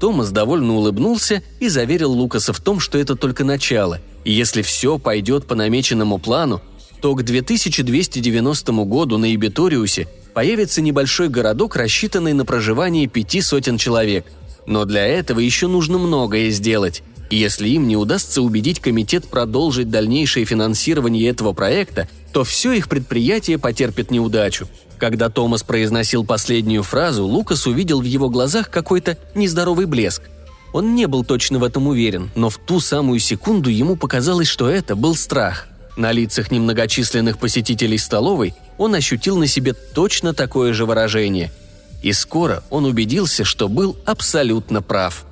Томас 0.00 0.30
довольно 0.30 0.72
улыбнулся 0.72 1.42
и 1.60 1.68
заверил 1.68 2.10
Лукаса 2.10 2.54
в 2.54 2.60
том, 2.60 2.80
что 2.80 2.96
это 2.96 3.16
только 3.16 3.44
начало, 3.44 4.00
и 4.24 4.32
если 4.32 4.62
все 4.62 4.98
пойдет 4.98 5.46
по 5.46 5.54
намеченному 5.54 6.16
плану, 6.16 6.62
то 7.02 7.16
к 7.16 7.24
2290 7.24 8.72
году 8.84 9.18
на 9.18 9.34
Ибиториусе 9.34 10.06
появится 10.34 10.80
небольшой 10.80 11.28
городок, 11.28 11.74
рассчитанный 11.74 12.32
на 12.32 12.44
проживание 12.44 13.08
пяти 13.08 13.42
сотен 13.42 13.76
человек. 13.76 14.24
Но 14.66 14.84
для 14.84 15.04
этого 15.04 15.40
еще 15.40 15.66
нужно 15.66 15.98
многое 15.98 16.50
сделать. 16.50 17.02
И 17.28 17.36
если 17.36 17.68
им 17.70 17.88
не 17.88 17.96
удастся 17.96 18.40
убедить 18.40 18.78
комитет 18.78 19.26
продолжить 19.26 19.90
дальнейшее 19.90 20.44
финансирование 20.44 21.28
этого 21.28 21.52
проекта, 21.52 22.08
то 22.32 22.44
все 22.44 22.72
их 22.72 22.88
предприятие 22.88 23.58
потерпит 23.58 24.12
неудачу. 24.12 24.68
Когда 24.98 25.28
Томас 25.28 25.64
произносил 25.64 26.24
последнюю 26.24 26.84
фразу, 26.84 27.24
Лукас 27.24 27.66
увидел 27.66 28.00
в 28.00 28.04
его 28.04 28.30
глазах 28.30 28.70
какой-то 28.70 29.18
нездоровый 29.34 29.86
блеск. 29.86 30.22
Он 30.72 30.94
не 30.94 31.06
был 31.06 31.24
точно 31.24 31.58
в 31.58 31.64
этом 31.64 31.88
уверен, 31.88 32.30
но 32.36 32.48
в 32.48 32.58
ту 32.58 32.78
самую 32.78 33.18
секунду 33.18 33.70
ему 33.70 33.96
показалось, 33.96 34.46
что 34.46 34.68
это 34.70 34.94
был 34.94 35.16
страх. 35.16 35.66
На 35.96 36.12
лицах 36.12 36.50
немногочисленных 36.50 37.38
посетителей 37.38 37.98
столовой 37.98 38.54
он 38.78 38.94
ощутил 38.94 39.36
на 39.36 39.46
себе 39.46 39.72
точно 39.72 40.32
такое 40.34 40.72
же 40.72 40.86
выражение. 40.86 41.52
И 42.02 42.12
скоро 42.12 42.62
он 42.70 42.84
убедился, 42.84 43.44
что 43.44 43.68
был 43.68 43.96
абсолютно 44.04 44.82
прав. 44.82 45.24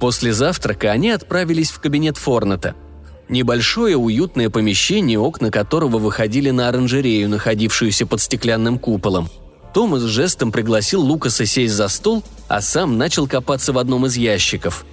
После 0.00 0.32
завтрака 0.32 0.90
они 0.90 1.10
отправились 1.10 1.70
в 1.70 1.80
кабинет 1.80 2.16
Форнета– 2.16 2.74
Небольшое 3.28 3.96
уютное 3.96 4.50
помещение, 4.50 5.18
окна 5.18 5.50
которого 5.50 5.98
выходили 5.98 6.50
на 6.50 6.68
оранжерею, 6.68 7.28
находившуюся 7.28 8.06
под 8.06 8.20
стеклянным 8.20 8.78
куполом. 8.78 9.30
Томас 9.72 10.02
жестом 10.02 10.52
пригласил 10.52 11.00
Лукаса 11.00 11.46
сесть 11.46 11.74
за 11.74 11.88
стол, 11.88 12.22
а 12.48 12.60
сам 12.60 12.98
начал 12.98 13.26
копаться 13.26 13.72
в 13.72 13.78
одном 13.78 14.06
из 14.06 14.16
ящиков. 14.16 14.84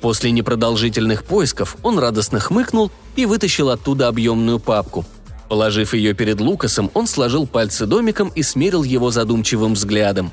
После 0.00 0.30
непродолжительных 0.30 1.24
поисков 1.24 1.76
он 1.82 1.98
радостно 1.98 2.40
хмыкнул 2.40 2.90
и 3.16 3.26
вытащил 3.26 3.70
оттуда 3.70 4.08
объемную 4.08 4.60
папку. 4.60 5.04
Положив 5.48 5.94
ее 5.94 6.14
перед 6.14 6.40
Лукасом, 6.40 6.90
он 6.94 7.06
сложил 7.06 7.46
пальцы 7.46 7.86
домиком 7.86 8.28
и 8.28 8.42
смерил 8.42 8.82
его 8.82 9.10
задумчивым 9.10 9.74
взглядом. 9.74 10.30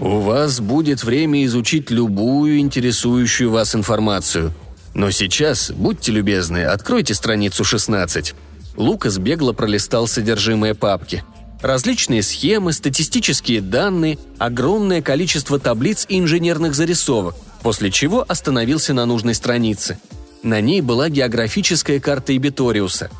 «У 0.00 0.20
вас 0.20 0.60
будет 0.60 1.04
время 1.04 1.44
изучить 1.44 1.90
любую 1.90 2.58
интересующую 2.58 3.50
вас 3.50 3.74
информацию», 3.74 4.52
но 4.94 5.10
сейчас, 5.10 5.70
будьте 5.70 6.12
любезны, 6.12 6.64
откройте 6.64 7.14
страницу 7.14 7.62
16». 7.62 8.34
Лукас 8.76 9.18
бегло 9.18 9.52
пролистал 9.52 10.06
содержимое 10.06 10.74
папки. 10.74 11.22
Различные 11.60 12.22
схемы, 12.22 12.72
статистические 12.72 13.60
данные, 13.60 14.18
огромное 14.38 15.02
количество 15.02 15.58
таблиц 15.58 16.06
и 16.08 16.18
инженерных 16.18 16.74
зарисовок, 16.74 17.34
после 17.62 17.90
чего 17.90 18.24
остановился 18.26 18.94
на 18.94 19.06
нужной 19.06 19.34
странице. 19.34 19.98
На 20.42 20.60
ней 20.60 20.80
была 20.80 21.08
географическая 21.08 22.00
карта 22.00 22.36
Ибиториуса. 22.36 23.10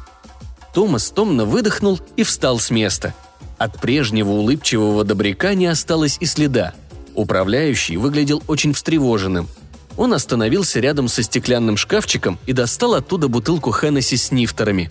Томас 0.75 1.11
томно 1.11 1.45
выдохнул 1.45 2.01
и 2.17 2.23
встал 2.23 2.59
с 2.59 2.71
места. 2.71 3.15
От 3.59 3.81
прежнего 3.81 4.31
улыбчивого 4.31 5.05
добряка 5.05 5.55
не 5.55 5.67
осталось 5.67 6.17
и 6.21 6.27
следа. 6.27 6.75
Управляющий 7.15 7.97
выглядел 7.97 8.43
очень 8.49 8.73
встревоженным– 8.73 9.49
он 9.97 10.15
остановился 10.15 10.81
рядом 10.81 11.09
со 11.09 11.23
стеклянным 11.23 11.77
шкафчиком 11.77 12.39
и 12.47 12.53
достал 12.53 12.95
оттуда 12.95 13.29
бутылку 13.29 13.73
Хеннесси 13.73 14.17
с 14.17 14.31
нифтерами. 14.31 14.91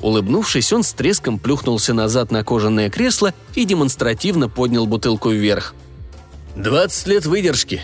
Улыбнувшись, 0.00 0.72
он 0.72 0.84
с 0.84 0.92
треском 0.92 1.38
плюхнулся 1.38 1.92
назад 1.92 2.30
на 2.30 2.44
кожаное 2.44 2.88
кресло 2.88 3.34
и 3.54 3.64
демонстративно 3.64 4.48
поднял 4.48 4.86
бутылку 4.86 5.30
вверх. 5.30 5.74
«Двадцать 6.56 7.06
лет 7.08 7.26
выдержки!» 7.26 7.82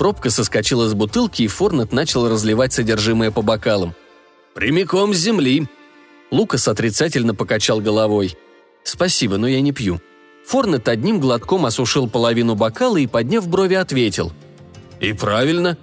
Пробка 0.00 0.30
соскочила 0.30 0.88
с 0.88 0.94
бутылки, 0.94 1.42
и 1.42 1.46
Форнет 1.46 1.92
начал 1.92 2.26
разливать 2.26 2.72
содержимое 2.72 3.30
по 3.30 3.42
бокалам. 3.42 3.94
«Прямиком 4.54 5.12
с 5.12 5.18
земли!» 5.18 5.68
Лукас 6.30 6.68
отрицательно 6.68 7.34
покачал 7.34 7.80
головой. 7.82 8.34
«Спасибо, 8.82 9.36
но 9.36 9.46
я 9.46 9.60
не 9.60 9.72
пью». 9.72 10.00
Форнет 10.46 10.88
одним 10.88 11.20
глотком 11.20 11.66
осушил 11.66 12.08
половину 12.08 12.54
бокала 12.54 12.96
и, 12.96 13.06
подняв 13.06 13.46
брови, 13.46 13.74
ответил. 13.74 14.32
«И 15.00 15.12
правильно», 15.12 15.76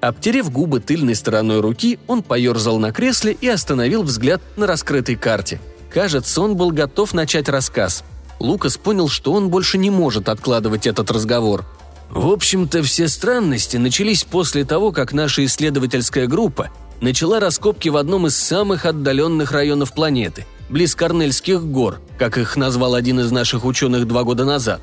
Обтерев 0.00 0.52
губы 0.52 0.78
тыльной 0.78 1.16
стороной 1.16 1.60
руки, 1.60 1.98
он 2.06 2.22
поерзал 2.22 2.78
на 2.78 2.92
кресле 2.92 3.36
и 3.40 3.48
остановил 3.48 4.04
взгляд 4.04 4.40
на 4.54 4.68
раскрытой 4.68 5.16
карте. 5.16 5.60
Кажется, 5.92 6.40
он 6.40 6.54
был 6.54 6.70
готов 6.70 7.14
начать 7.14 7.48
рассказ. 7.48 8.04
Лукас 8.38 8.76
понял, 8.76 9.08
что 9.08 9.32
он 9.32 9.50
больше 9.50 9.76
не 9.76 9.90
может 9.90 10.28
откладывать 10.28 10.86
этот 10.86 11.10
разговор. 11.10 11.66
В 12.10 12.28
общем-то, 12.28 12.82
все 12.82 13.08
странности 13.08 13.76
начались 13.76 14.24
после 14.24 14.64
того, 14.64 14.92
как 14.92 15.12
наша 15.12 15.44
исследовательская 15.44 16.26
группа 16.26 16.70
начала 17.00 17.40
раскопки 17.40 17.88
в 17.88 17.96
одном 17.96 18.26
из 18.26 18.36
самых 18.36 18.84
отдаленных 18.84 19.52
районов 19.52 19.94
планеты, 19.94 20.44
близ 20.68 20.94
Корнельских 20.94 21.64
гор, 21.64 22.00
как 22.18 22.36
их 22.36 22.56
назвал 22.56 22.94
один 22.94 23.20
из 23.20 23.30
наших 23.30 23.64
ученых 23.64 24.06
два 24.06 24.24
года 24.24 24.44
назад. 24.44 24.80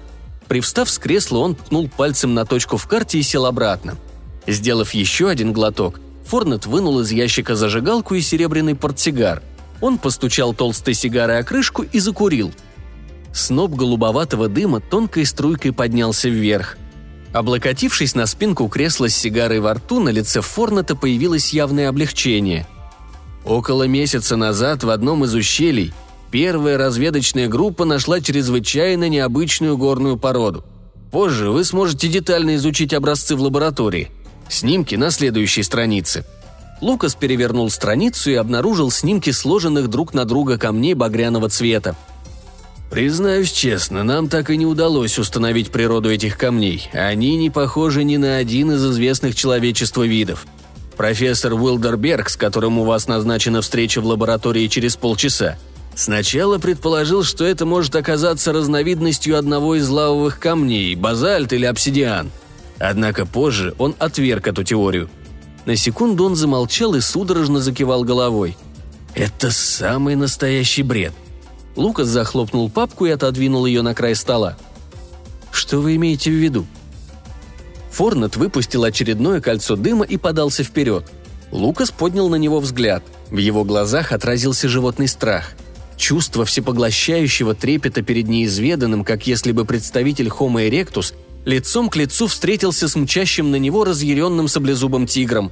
Привстав 0.47 0.89
с 0.89 0.97
кресла, 0.97 1.39
он 1.39 1.55
ткнул 1.55 1.89
пальцем 1.89 2.33
на 2.33 2.45
точку 2.45 2.77
в 2.77 2.87
карте 2.87 3.19
и 3.19 3.23
сел 3.23 3.45
обратно– 3.45 3.95
Сделав 4.47 4.93
еще 4.93 5.29
один 5.29 5.51
глоток, 5.51 5.99
Форнет 6.25 6.65
вынул 6.65 7.01
из 7.01 7.11
ящика 7.11 7.55
зажигалку 7.55 8.15
и 8.15 8.21
серебряный 8.21 8.75
портсигар. 8.75 9.43
Он 9.81 9.97
постучал 9.97 10.53
толстой 10.53 10.93
сигарой 10.93 11.39
о 11.39 11.43
крышку 11.43 11.83
и 11.83 11.99
закурил. 11.99 12.51
Сноп 13.33 13.71
голубоватого 13.71 14.47
дыма 14.47 14.79
тонкой 14.79 15.25
струйкой 15.25 15.73
поднялся 15.73 16.29
вверх. 16.29 16.77
Облокотившись 17.37 18.15
на 18.15 18.25
спинку 18.25 18.67
кресла 18.67 19.09
с 19.09 19.15
сигарой 19.15 19.59
во 19.59 19.75
рту, 19.75 19.99
на 19.99 20.09
лице 20.09 20.41
Форнета 20.41 20.95
появилось 20.95 21.53
явное 21.53 21.87
облегчение. 21.87 22.65
Около 23.45 23.83
месяца 23.83 24.35
назад 24.35 24.83
в 24.83 24.89
одном 24.89 25.23
из 25.23 25.35
ущелий 25.35 25.93
первая 26.31 26.79
разведочная 26.79 27.47
группа 27.47 27.85
нашла 27.85 28.21
чрезвычайно 28.21 29.07
необычную 29.07 29.77
горную 29.77 30.17
породу. 30.17 30.65
Позже 31.11 31.51
вы 31.51 31.63
сможете 31.63 32.07
детально 32.07 32.55
изучить 32.55 32.91
образцы 32.95 33.35
в 33.35 33.41
лаборатории. 33.43 34.09
Снимки 34.49 34.95
на 34.95 35.11
следующей 35.11 35.61
странице. 35.61 36.25
Лукас 36.81 37.13
перевернул 37.13 37.69
страницу 37.69 38.31
и 38.31 38.33
обнаружил 38.33 38.89
снимки 38.89 39.29
сложенных 39.29 39.89
друг 39.89 40.15
на 40.15 40.25
друга 40.25 40.57
камней 40.57 40.95
багряного 40.95 41.49
цвета. 41.49 41.95
Признаюсь 42.89 43.51
честно, 43.51 44.03
нам 44.03 44.29
так 44.29 44.49
и 44.49 44.57
не 44.57 44.65
удалось 44.65 45.19
установить 45.19 45.71
природу 45.71 46.09
этих 46.09 46.37
камней. 46.37 46.89
Они 46.93 47.35
не 47.35 47.49
похожи 47.49 48.03
ни 48.03 48.17
на 48.17 48.37
один 48.37 48.71
из 48.71 48.85
известных 48.85 49.35
человечеству 49.35 50.03
видов. 50.03 50.45
Профессор 50.95 51.53
Уилдерберг, 51.53 52.29
с 52.29 52.37
которым 52.37 52.79
у 52.79 52.85
вас 52.85 53.07
назначена 53.07 53.61
встреча 53.61 54.01
в 54.01 54.05
лаборатории 54.05 54.67
через 54.67 54.95
полчаса, 54.95 55.57
сначала 55.95 56.57
предположил, 56.57 57.23
что 57.23 57.45
это 57.45 57.65
может 57.65 57.95
оказаться 57.95 58.53
разновидностью 58.53 59.37
одного 59.37 59.75
из 59.75 59.87
лавовых 59.89 60.39
камней– 60.39 60.95
базальт 60.95 61.53
или 61.53 61.65
обсидиан– 61.65 62.31
Однако 62.79 63.25
позже 63.25 63.73
он 63.77 63.95
отверг 63.99 64.47
эту 64.47 64.63
теорию. 64.63 65.09
На 65.65 65.75
секунду 65.75 66.25
он 66.25 66.35
замолчал 66.35 66.95
и 66.95 67.01
судорожно 67.01 67.59
закивал 67.59 68.03
головой. 68.03 68.57
«Это 69.15 69.51
самый 69.51 70.15
настоящий 70.15 70.83
бред». 70.83 71.13
Лукас 71.77 72.07
захлопнул 72.07 72.69
папку 72.69 73.05
и 73.05 73.11
отодвинул 73.11 73.65
ее 73.67 73.83
на 73.83 73.93
край 73.93 74.15
стола. 74.15 74.57
«Что 75.51 75.79
вы 75.79 75.95
имеете 75.95 76.31
в 76.31 76.33
виду?» 76.33 76.65
Форнет 77.91 78.35
выпустил 78.35 78.83
очередное 78.83 79.41
кольцо 79.41 79.75
дыма 79.75 80.03
и 80.03 80.17
подался 80.17 80.63
вперед. 80.63 81.05
Лукас 81.51 81.91
поднял 81.91 82.29
на 82.29 82.35
него 82.35 82.59
взгляд. 82.59 83.03
В 83.29 83.37
его 83.37 83.63
глазах 83.63 84.11
отразился 84.11 84.67
животный 84.67 85.07
страх. 85.07 85.51
Чувство 85.97 86.45
всепоглощающего 86.45 87.53
трепета 87.55 88.01
перед 88.01 88.27
неизведанным, 88.27 89.03
как 89.03 89.27
если 89.27 89.51
бы 89.51 89.63
представитель 89.65 90.27
Homo 90.27 90.67
erectus 90.67 91.13
лицом 91.45 91.89
к 91.89 91.95
лицу 91.95 92.27
встретился 92.27 92.87
с 92.87 92.95
мчащим 92.95 93.51
на 93.51 93.55
него 93.55 93.85
разъяренным 93.85 94.47
саблезубым 94.47 95.07
тигром. 95.07 95.51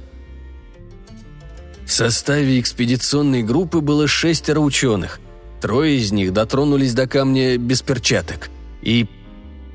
В 1.84 1.92
составе 1.92 2.60
экспедиционной 2.60 3.42
группы 3.42 3.80
было 3.80 4.08
шестеро 4.08 4.60
ученых. 4.60 5.20
Трое 5.60 5.96
из 5.96 6.12
них 6.12 6.32
дотронулись 6.32 6.94
до 6.94 7.06
камня 7.06 7.56
без 7.56 7.82
перчаток. 7.82 8.50
И 8.82 9.06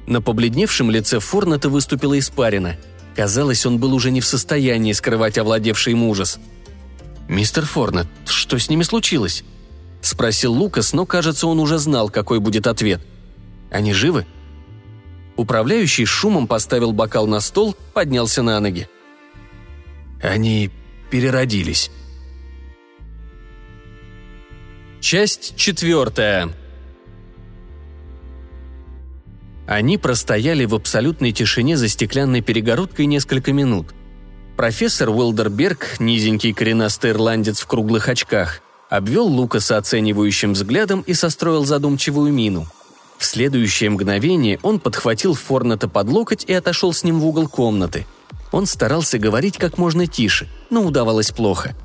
на 0.08 0.22
побледневшем 0.22 0.92
лице 0.92 1.20
Форната 1.20 1.70
выступила 1.70 2.18
испарина. 2.18 2.78
Казалось, 3.16 3.66
он 3.66 3.78
был 3.78 3.94
уже 3.94 4.12
не 4.12 4.22
в 4.22 4.26
состоянии 4.26 4.94
скрывать 4.94 5.38
овладевший 5.38 5.94
им 5.94 6.04
ужас. 6.04 6.40
«Мистер 7.28 7.66
Форнет, 7.66 8.08
что 8.26 8.58
с 8.60 8.70
ними 8.70 8.84
случилось?»– 8.84 9.44
спросил 10.02 10.54
Лукас, 10.54 10.94
но, 10.94 11.06
кажется, 11.06 11.48
он 11.48 11.60
уже 11.60 11.78
знал, 11.78 12.10
какой 12.10 12.40
будет 12.40 12.68
ответ. 12.68 13.02
«Они 13.70 13.94
живы?» 13.94 14.26
Управляющий 15.38 16.06
шумом 16.06 16.48
поставил 16.48 16.92
бокал 16.92 17.28
на 17.28 17.40
стол, 17.40 17.76
поднялся 17.94 18.44
на 18.44 18.60
ноги. 18.60 18.88
«Они 20.22 20.70
переродились». 21.10 21.90
Часть 25.02 25.56
четвертая. 25.58 26.50
Они 29.68 29.98
простояли 29.98 30.64
в 30.66 30.76
абсолютной 30.76 31.34
тишине 31.34 31.76
за 31.76 31.90
стеклянной 31.90 32.42
перегородкой 32.42 33.08
несколько 33.08 33.52
минут. 33.52 33.88
Профессор 34.56 35.10
Уилдерберг, 35.10 36.00
низенький 36.00 36.54
коренастый 36.54 37.12
ирландец 37.12 37.60
в 37.60 37.68
круглых 37.68 38.08
очках, 38.08 38.62
обвел 38.90 39.26
Лукаса 39.26 39.78
оценивающим 39.78 40.54
взглядом 40.54 41.02
и 41.02 41.14
состроил 41.14 41.66
задумчивую 41.66 42.32
мину– 42.32 42.68
в 43.22 43.26
следующее 43.26 43.92
мгновение 43.92 44.60
он 44.64 44.80
подхватил 44.80 45.36
Форната 45.36 45.88
под 45.88 46.10
локоть 46.10 46.44
и 46.44 46.54
отошел 46.54 46.92
с 46.92 47.04
ним 47.04 47.20
в 47.20 47.28
угол 47.28 47.48
комнаты. 47.48 48.08
Он 48.52 48.66
старался 48.66 49.20
говорить 49.20 49.60
как 49.60 49.78
можно 49.78 50.08
тише, 50.08 50.50
но 50.72 50.82
удавалось 50.82 51.30
плохо. 51.30 51.76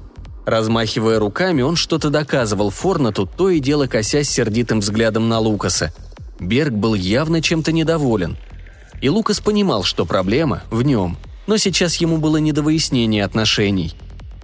Размахивая 0.46 1.18
руками, 1.18 1.60
он 1.60 1.76
что-то 1.76 2.08
доказывал 2.08 2.70
Форнату, 2.70 3.26
то 3.26 3.50
и 3.50 3.60
дело 3.60 3.86
косясь 3.86 4.30
сердитым 4.30 4.80
взглядом 4.80 5.28
на 5.28 5.38
Лукаса. 5.38 5.92
Берг 6.40 6.72
был 6.72 6.94
явно 6.94 7.42
чем-то 7.42 7.72
недоволен. 7.72 8.36
И 9.02 9.10
Лукас 9.10 9.40
понимал, 9.40 9.82
что 9.82 10.06
проблема 10.06 10.62
в 10.70 10.82
нем, 10.82 11.18
но 11.46 11.58
сейчас 11.58 11.96
ему 11.96 12.16
было 12.16 12.38
не 12.38 12.52
до 12.52 12.62
выяснения 12.62 13.24
отношений. 13.24 13.92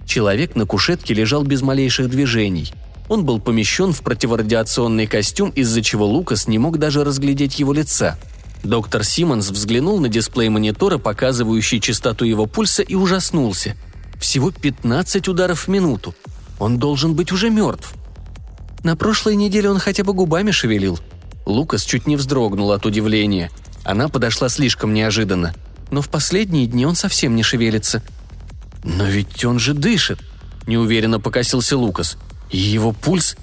Человек 0.05 0.55
на 0.55 0.67
кушетке 0.67 1.15
лежал 1.15 1.43
без 1.43 1.63
малейших 1.63 2.09
движений– 2.09 2.71
он 3.09 3.25
был 3.25 3.39
помещен 3.39 3.93
в 3.93 4.01
противорадиационный 4.01 5.07
костюм, 5.07 5.49
из-за 5.49 5.81
чего 5.81 6.05
Лукас 6.05 6.47
не 6.47 6.57
мог 6.57 6.77
даже 6.77 7.03
разглядеть 7.03 7.59
его 7.59 7.73
лица. 7.73 8.17
Доктор 8.63 9.03
Симмонс 9.03 9.49
взглянул 9.49 9.99
на 9.99 10.07
дисплей 10.07 10.49
монитора, 10.49 10.97
показывающий 10.97 11.81
частоту 11.81 12.23
его 12.25 12.45
пульса, 12.45 12.81
и 12.81 12.95
ужаснулся. 12.95 13.75
Всего 14.19 14.51
15 14.51 15.27
ударов 15.27 15.67
в 15.67 15.67
минуту. 15.67 16.15
Он 16.59 16.77
должен 16.77 17.13
быть 17.13 17.31
уже 17.31 17.49
мертв. 17.49 17.93
На 18.83 18.95
прошлой 18.95 19.35
неделе 19.35 19.69
он 19.69 19.79
хотя 19.79 20.03
бы 20.03 20.13
губами 20.13 20.51
шевелил. 20.51 20.99
Лукас 21.45 21.83
чуть 21.83 22.07
не 22.07 22.15
вздрогнул 22.15 22.71
от 22.71 22.85
удивления. 22.85 23.51
Она 23.83 24.07
подошла 24.07 24.49
слишком 24.49 24.93
неожиданно. 24.93 25.53
Но 25.91 26.01
в 26.01 26.09
последние 26.09 26.67
дни 26.67 26.85
он 26.85 26.95
совсем 26.95 27.35
не 27.35 27.43
шевелится. 27.43 28.01
«Но 28.83 29.05
ведь 29.05 29.45
он 29.45 29.59
же 29.59 29.73
дышит!»– 29.73 30.19
неуверенно 30.67 31.19
покосился 31.19 31.77
Лукас– 31.77 32.17
и 32.53 32.57
его 32.57 32.93
пульс... 32.93 33.35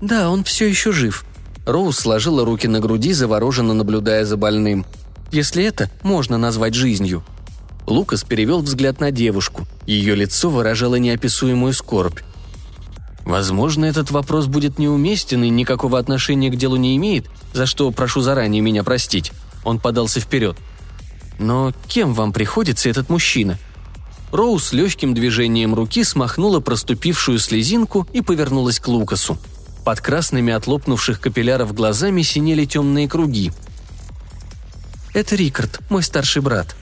Да, 0.00 0.30
он 0.30 0.44
все 0.44 0.66
еще 0.66 0.92
жив. 0.92 1.24
Роуз 1.66 1.98
сложила 1.98 2.44
руки 2.44 2.68
на 2.68 2.78
груди, 2.78 3.12
завороженно 3.12 3.74
наблюдая 3.74 4.24
за 4.24 4.36
больным. 4.36 4.86
Если 5.32 5.64
это 5.64 5.90
можно 6.02 6.38
назвать 6.38 6.74
жизнью. 6.74 7.24
Лукас 7.88 8.22
перевел 8.22 8.60
взгляд 8.60 9.00
на 9.00 9.10
девушку. 9.10 9.66
Ее 9.86 10.14
лицо 10.14 10.50
выражало 10.50 10.96
неописуемую 10.96 11.72
скорбь. 11.72 12.20
Возможно, 13.24 13.86
этот 13.86 14.10
вопрос 14.10 14.46
будет 14.46 14.78
неуместен 14.78 15.42
и 15.42 15.48
никакого 15.48 15.98
отношения 15.98 16.50
к 16.50 16.56
делу 16.56 16.76
не 16.76 16.96
имеет, 16.96 17.26
за 17.52 17.66
что 17.66 17.90
прошу 17.90 18.20
заранее 18.20 18.60
меня 18.60 18.84
простить. 18.84 19.32
Он 19.64 19.78
подался 19.78 20.20
вперед. 20.20 20.56
Но 21.38 21.72
кем 21.86 22.14
вам 22.14 22.32
приходится 22.32 22.88
этот 22.88 23.08
мужчина? 23.08 23.58
Роуз 24.32 24.72
легким 24.72 25.14
движением 25.14 25.74
руки 25.74 26.04
смахнула 26.04 26.60
проступившую 26.60 27.38
слезинку 27.38 28.06
и 28.12 28.20
повернулась 28.20 28.80
к 28.80 28.88
Лукасу. 28.88 29.38
Под 29.84 30.00
красными 30.00 30.52
от 30.52 30.66
лопнувших 30.66 31.20
капилляров 31.20 31.72
глазами 31.72 32.20
синели 32.20 32.66
темные 32.66 33.08
круги. 33.08 33.50
«Это 35.14 35.36
Рикард, 35.36 35.80
мой 35.88 36.02
старший 36.02 36.42
брат». 36.42 36.76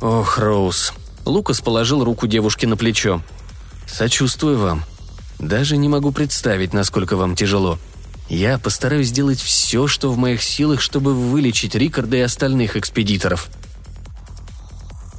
«Ох, 0.00 0.38
Роуз». 0.38 0.92
Лукас 1.26 1.60
положил 1.60 2.02
руку 2.02 2.26
девушке 2.26 2.66
на 2.66 2.76
плечо. 2.76 3.22
«Сочувствую 3.86 4.58
вам. 4.58 4.84
Даже 5.38 5.76
не 5.76 5.88
могу 5.88 6.10
представить, 6.10 6.72
насколько 6.72 7.16
вам 7.16 7.36
тяжело. 7.36 7.78
Я 8.28 8.58
постараюсь 8.58 9.08
сделать 9.08 9.40
все, 9.40 9.86
что 9.86 10.10
в 10.10 10.16
моих 10.16 10.42
силах, 10.42 10.80
чтобы 10.80 11.14
вылечить 11.14 11.74
Рикарда 11.74 12.16
и 12.16 12.20
остальных 12.20 12.76
экспедиторов». 12.76 13.48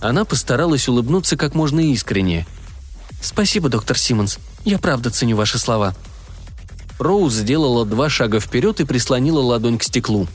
Она 0.02 0.26
постаралась 0.26 0.88
улыбнуться 0.88 1.38
как 1.38 1.54
можно 1.54 1.80
искреннее. 1.80 2.48
«Спасибо, 3.22 3.70
доктор 3.70 3.98
Симмонс. 4.00 4.40
Я 4.66 4.80
правда 4.80 5.12
ценю 5.12 5.36
ваши 5.36 5.60
слова». 5.60 5.96
Роуз 6.98 7.34
сделала 7.34 7.86
два 7.86 8.10
шага 8.10 8.40
вперед 8.40 8.80
и 8.80 8.86
прислонила 8.86 9.42
ладонь 9.42 9.78
к 9.78 9.84
стеклу. 9.84 10.28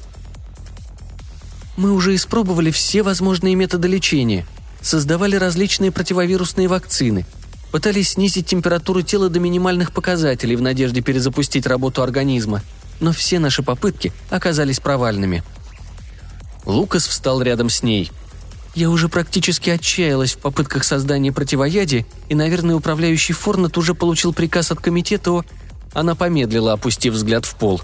«Мы 1.76 1.92
уже 1.92 2.14
испробовали 2.14 2.70
все 2.70 3.02
возможные 3.02 3.54
методы 3.54 3.88
лечения. 3.88 4.46
Создавали 4.80 5.36
различные 5.36 5.92
противовирусные 5.92 6.68
вакцины. 6.68 7.26
Пытались 7.72 8.10
снизить 8.10 8.46
температуру 8.46 9.02
тела 9.02 9.28
до 9.28 9.40
минимальных 9.40 9.92
показателей 9.92 10.56
в 10.56 10.62
надежде 10.62 11.02
перезапустить 11.02 11.66
работу 11.66 12.02
организма. 12.02 12.62
Но 13.00 13.12
все 13.12 13.38
наши 13.38 13.62
попытки 13.62 14.12
оказались 14.30 14.80
провальными». 14.80 15.42
Лукас 16.64 17.06
встал 17.06 17.42
рядом 17.42 17.70
с 17.70 17.82
ней– 17.82 18.10
я 18.76 18.90
уже 18.90 19.08
практически 19.08 19.70
отчаялась 19.70 20.34
в 20.34 20.38
попытках 20.38 20.84
создания 20.84 21.32
противоядия, 21.32 22.04
и, 22.28 22.34
наверное, 22.34 22.76
управляющий 22.76 23.32
Форнет 23.32 23.78
уже 23.78 23.94
получил 23.94 24.34
приказ 24.34 24.70
от 24.70 24.80
комитета 24.80 25.32
о... 25.32 25.44
Она 25.94 26.14
помедлила, 26.14 26.74
опустив 26.74 27.14
взгляд 27.14 27.46
в 27.46 27.56
пол. 27.56 27.80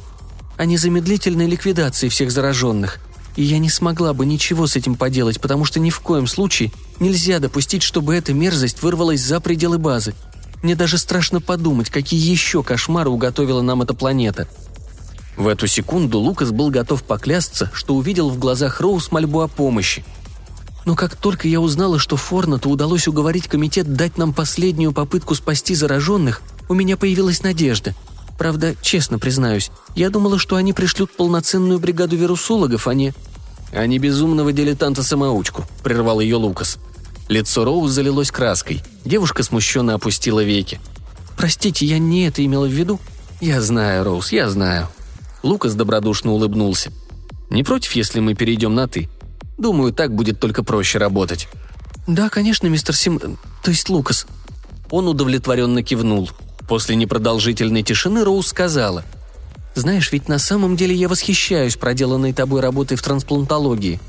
О 0.58 0.66
незамедлительной 0.66 1.46
ликвидации 1.46 2.10
всех 2.10 2.30
зараженных. 2.30 3.00
И 3.36 3.42
я 3.42 3.58
не 3.58 3.70
смогла 3.70 4.12
бы 4.12 4.26
ничего 4.26 4.66
с 4.66 4.76
этим 4.76 4.94
поделать, 4.94 5.40
потому 5.40 5.64
что 5.64 5.80
ни 5.80 5.90
в 5.90 6.00
коем 6.00 6.26
случае 6.26 6.72
нельзя 7.00 7.38
допустить, 7.38 7.82
чтобы 7.82 8.14
эта 8.14 8.32
мерзость 8.32 8.82
вырвалась 8.82 9.20
за 9.20 9.40
пределы 9.40 9.78
базы. 9.78 10.14
Мне 10.62 10.76
даже 10.76 10.98
страшно 10.98 11.40
подумать, 11.40 11.90
какие 11.90 12.20
еще 12.20 12.62
кошмары 12.62 13.10
уготовила 13.10 13.62
нам 13.62 13.82
эта 13.82 13.94
планета. 13.94 14.46
В 15.36 15.48
эту 15.48 15.66
секунду 15.66 16.18
Лукас 16.18 16.50
был 16.50 16.70
готов 16.70 17.02
поклясться, 17.04 17.70
что 17.72 17.94
увидел 17.94 18.28
в 18.28 18.38
глазах 18.38 18.80
Роуз 18.80 19.10
мольбу 19.10 19.40
о 19.40 19.48
помощи– 19.48 20.04
но 20.84 20.96
как 20.96 21.16
только 21.16 21.48
я 21.48 21.60
узнала, 21.60 21.98
что 21.98 22.16
Форнату 22.16 22.68
удалось 22.68 23.06
уговорить 23.06 23.46
комитет 23.46 23.94
дать 23.94 24.18
нам 24.18 24.32
последнюю 24.32 24.92
попытку 24.92 25.34
спасти 25.34 25.74
зараженных, 25.74 26.42
у 26.68 26.74
меня 26.74 26.96
появилась 26.96 27.42
надежда. 27.42 27.94
Правда, 28.38 28.74
честно 28.82 29.18
признаюсь, 29.18 29.70
я 29.94 30.10
думала, 30.10 30.38
что 30.38 30.56
они 30.56 30.72
пришлют 30.72 31.14
полноценную 31.16 31.78
бригаду 31.78 32.16
вирусологов, 32.16 32.88
а 32.88 32.94
не... 32.94 33.14
«А 33.72 33.86
не 33.86 33.98
безумного 33.98 34.52
дилетанта-самоучку»,— 34.52 35.64
прервал 35.82 36.20
ее 36.20 36.36
Лукас. 36.36 36.78
Лицо 37.28 37.64
Роуз 37.64 37.90
залилось 37.90 38.30
краской. 38.30 38.82
Девушка 39.04 39.42
смущенно 39.42 39.94
опустила 39.94 40.44
веки. 40.44 40.78
«Простите, 41.38 41.86
я 41.86 41.98
не 41.98 42.26
это 42.26 42.44
имела 42.44 42.66
в 42.66 42.70
виду?» 42.70 43.00
«Я 43.40 43.62
знаю, 43.62 44.04
Роуз, 44.04 44.30
я 44.30 44.50
знаю». 44.50 44.88
Лукас 45.42 45.74
добродушно 45.74 46.32
улыбнулся. 46.32 46.92
«Не 47.48 47.64
против, 47.64 47.92
если 47.92 48.20
мы 48.20 48.34
перейдем 48.34 48.74
на 48.74 48.86
«ты»? 48.86 49.08
Думаю, 49.56 49.92
так 49.92 50.14
будет 50.14 50.38
только 50.38 50.62
проще 50.62 50.98
работать». 50.98 51.48
«Да, 52.06 52.28
конечно, 52.28 52.66
мистер 52.66 52.94
Сим... 52.94 53.18
то 53.18 53.70
есть 53.70 53.88
Лукас». 53.88 54.26
Он 54.90 55.08
удовлетворенно 55.08 55.82
кивнул. 55.82 56.30
После 56.68 56.96
непродолжительной 56.96 57.82
тишины 57.82 58.24
Роуз 58.24 58.48
сказала. 58.48 59.04
«Знаешь, 59.74 60.12
ведь 60.12 60.28
на 60.28 60.38
самом 60.38 60.76
деле 60.76 60.94
я 60.94 61.08
восхищаюсь 61.08 61.76
проделанной 61.76 62.32
тобой 62.32 62.60
работой 62.60 62.96
в 62.96 63.02
трансплантологии. 63.02 64.00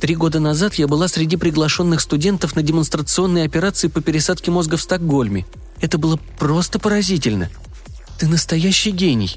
Три 0.00 0.16
года 0.16 0.40
назад 0.40 0.74
я 0.74 0.86
была 0.86 1.08
среди 1.08 1.36
приглашенных 1.36 2.00
студентов 2.00 2.56
на 2.56 2.62
демонстрационные 2.62 3.44
операции 3.44 3.88
по 3.88 4.02
пересадке 4.02 4.50
мозга 4.50 4.76
в 4.76 4.82
Стокгольме. 4.82 5.46
Это 5.80 5.98
было 5.98 6.18
просто 6.38 6.78
поразительно. 6.78 7.48
Ты 8.18 8.26
настоящий 8.26 8.90
гений. 8.90 9.36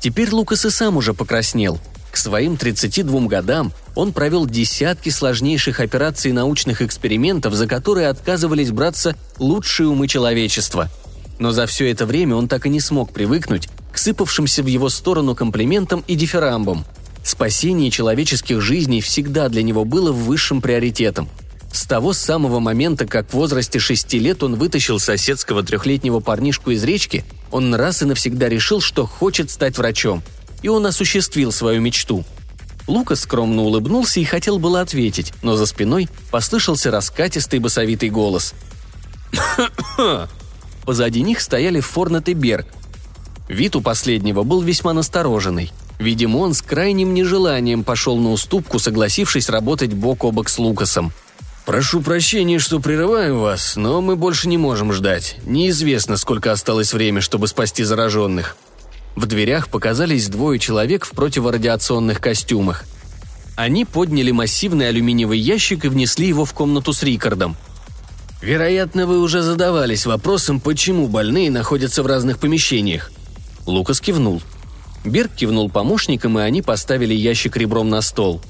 Теперь 0.00 0.30
Лукас 0.30 0.64
и 0.64 0.70
сам 0.70 0.96
уже 0.96 1.14
покраснел. 1.14 1.80
К 2.10 2.16
своим 2.18 2.58
32 2.58 3.20
годам 3.22 3.72
он 3.94 4.12
провел 4.12 4.44
десятки 4.44 5.08
сложнейших 5.08 5.80
операций 5.80 6.30
и 6.30 6.34
научных 6.34 6.82
экспериментов, 6.82 7.54
за 7.54 7.66
которые 7.66 8.08
отказывались 8.08 8.70
браться 8.70 9.16
лучшие 9.38 9.88
умы 9.88 10.08
человечества. 10.08 10.90
Но 11.42 11.50
за 11.50 11.66
все 11.66 11.90
это 11.90 12.06
время 12.06 12.36
он 12.36 12.48
так 12.48 12.64
и 12.64 12.70
не 12.70 12.80
смог 12.80 13.12
привыкнуть 13.12 13.68
к 13.92 13.98
сыпавшимся 13.98 14.62
в 14.62 14.66
его 14.66 14.88
сторону 14.88 15.34
комплиментам 15.34 16.02
и 16.06 16.14
дифирамбам– 16.14 16.86
Спасение 17.24 17.90
человеческих 17.90 18.60
жизней 18.60 19.00
всегда 19.00 19.48
для 19.48 19.62
него 19.62 19.84
было 19.84 20.12
высшим 20.12 20.60
приоритетом. 20.60 21.28
С 21.72 21.84
того 21.84 22.12
самого 22.12 22.58
момента, 22.58 23.06
как 23.06 23.30
в 23.30 23.34
возрасте 23.34 23.78
шести 23.78 24.18
лет 24.18 24.42
он 24.42 24.56
вытащил 24.56 24.98
соседского 24.98 25.62
трехлетнего 25.62 26.20
парнишку 26.20 26.72
из 26.72 26.84
речки, 26.84 27.24
он 27.50 27.74
раз 27.74 28.02
и 28.02 28.04
навсегда 28.04 28.48
решил, 28.48 28.80
что 28.80 29.06
хочет 29.06 29.50
стать 29.50 29.78
врачом. 29.78 30.22
И 30.62 30.68
он 30.68 30.84
осуществил 30.84 31.52
свою 31.52 31.80
мечту. 31.80 32.24
Лука 32.88 33.14
скромно 33.14 33.62
улыбнулся 33.62 34.20
и 34.20 34.24
хотел 34.24 34.58
было 34.58 34.80
ответить, 34.80 35.32
но 35.42 35.56
за 35.56 35.66
спиной 35.66 36.08
послышался 36.30 36.90
раскатистый 36.90 37.60
басовитый 37.60 38.10
голос. 38.10 38.54
Позади 40.84 41.22
них 41.22 41.40
стояли 41.40 41.80
Форнет 41.80 42.28
и 42.28 42.34
Берг. 42.34 42.66
Вид 43.48 43.76
у 43.76 43.80
последнего 43.80 44.42
был 44.42 44.62
весьма 44.62 44.92
настороженный. 44.92 45.72
Видимо, 45.98 46.38
он 46.38 46.54
с 46.54 46.62
крайним 46.62 47.14
нежеланием 47.14 47.84
пошел 47.84 48.16
на 48.16 48.32
уступку, 48.32 48.78
согласившись 48.78 49.48
работать 49.48 49.92
бок 49.92 50.24
о 50.24 50.32
бок 50.32 50.48
с 50.48 50.58
Лукасом. 50.58 51.12
«Прошу 51.64 52.00
прощения, 52.00 52.58
что 52.58 52.80
прерываю 52.80 53.38
вас, 53.38 53.76
но 53.76 54.00
мы 54.00 54.16
больше 54.16 54.48
не 54.48 54.58
можем 54.58 54.92
ждать. 54.92 55.36
Неизвестно, 55.44 56.16
сколько 56.16 56.50
осталось 56.50 56.92
время, 56.92 57.20
чтобы 57.20 57.46
спасти 57.46 57.84
зараженных». 57.84 58.56
В 59.14 59.26
дверях 59.26 59.68
показались 59.68 60.28
двое 60.28 60.58
человек 60.58 61.04
в 61.04 61.12
противорадиационных 61.12 62.20
костюмах. 62.20 62.84
Они 63.54 63.84
подняли 63.84 64.32
массивный 64.32 64.88
алюминиевый 64.88 65.38
ящик 65.38 65.84
и 65.84 65.88
внесли 65.88 66.26
его 66.26 66.44
в 66.44 66.52
комнату 66.52 66.92
с 66.92 67.02
Рикардом. 67.02 67.56
«Вероятно, 68.42 69.06
вы 69.06 69.20
уже 69.20 69.40
задавались 69.40 70.04
вопросом, 70.04 70.58
почему 70.58 71.06
больные 71.06 71.50
находятся 71.50 72.02
в 72.02 72.06
разных 72.06 72.38
помещениях». 72.38 73.12
Лукас 73.66 74.00
кивнул. 74.00 74.42
Берг 75.04 75.32
кивнул 75.32 75.70
помощникам, 75.70 76.38
и 76.38 76.42
они 76.42 76.60
поставили 76.60 77.14
ящик 77.14 77.56
ребром 77.56 77.88
на 77.88 78.02
стол. 78.02 78.42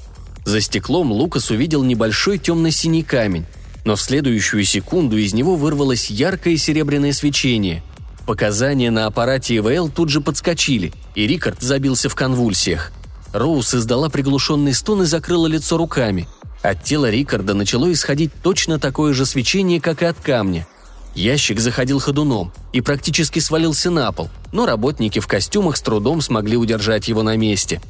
За 0.45 0.61
стеклом 0.61 1.11
Лукас 1.11 1.51
увидел 1.51 1.83
небольшой 1.83 2.39
темно-синий 2.39 3.03
камень, 3.03 3.45
но 3.85 3.95
в 3.95 4.01
следующую 4.01 4.65
секунду 4.65 5.15
из 5.17 5.33
него 5.33 5.55
вырвалось 5.55 6.09
яркое 6.09 6.57
серебряное 6.57 7.13
свечение. 7.13 7.83
Показания 8.25 8.89
на 8.89 9.05
аппарате 9.05 9.57
ИВЛ 9.57 9.89
тут 9.89 10.09
же 10.09 10.21
подскочили, 10.21 10.91
и 11.13 11.27
Рикард 11.27 11.61
забился 11.61 12.09
в 12.09 12.15
конвульсиях. 12.15 12.91
Роуз 13.31 13.73
издала 13.73 14.09
приглушенный 14.09 14.73
стон 14.73 15.03
и 15.03 15.05
закрыла 15.05 15.47
лицо 15.47 15.77
руками. 15.77 16.27
От 16.63 16.81
тела 16.81 17.09
Рикарда 17.09 17.53
начало 17.53 17.91
исходить 17.91 18.31
точно 18.41 18.79
такое 18.79 19.13
же 19.13 19.25
свечение, 19.25 19.81
как 19.81 20.01
и 20.01 20.05
от 20.05 20.17
камня. 20.17 20.65
Ящик 21.13 21.59
заходил 21.59 21.99
ходуном 21.99 22.53
и 22.71 22.79
практически 22.79 23.39
свалился 23.39 23.91
на 23.91 24.11
пол, 24.13 24.29
но 24.53 24.65
работники 24.65 25.19
в 25.19 25.27
костюмах 25.27 25.75
с 25.75 25.81
трудом 25.81 26.21
смогли 26.21 26.55
удержать 26.55 27.09
его 27.09 27.21
на 27.21 27.35
месте. 27.35 27.81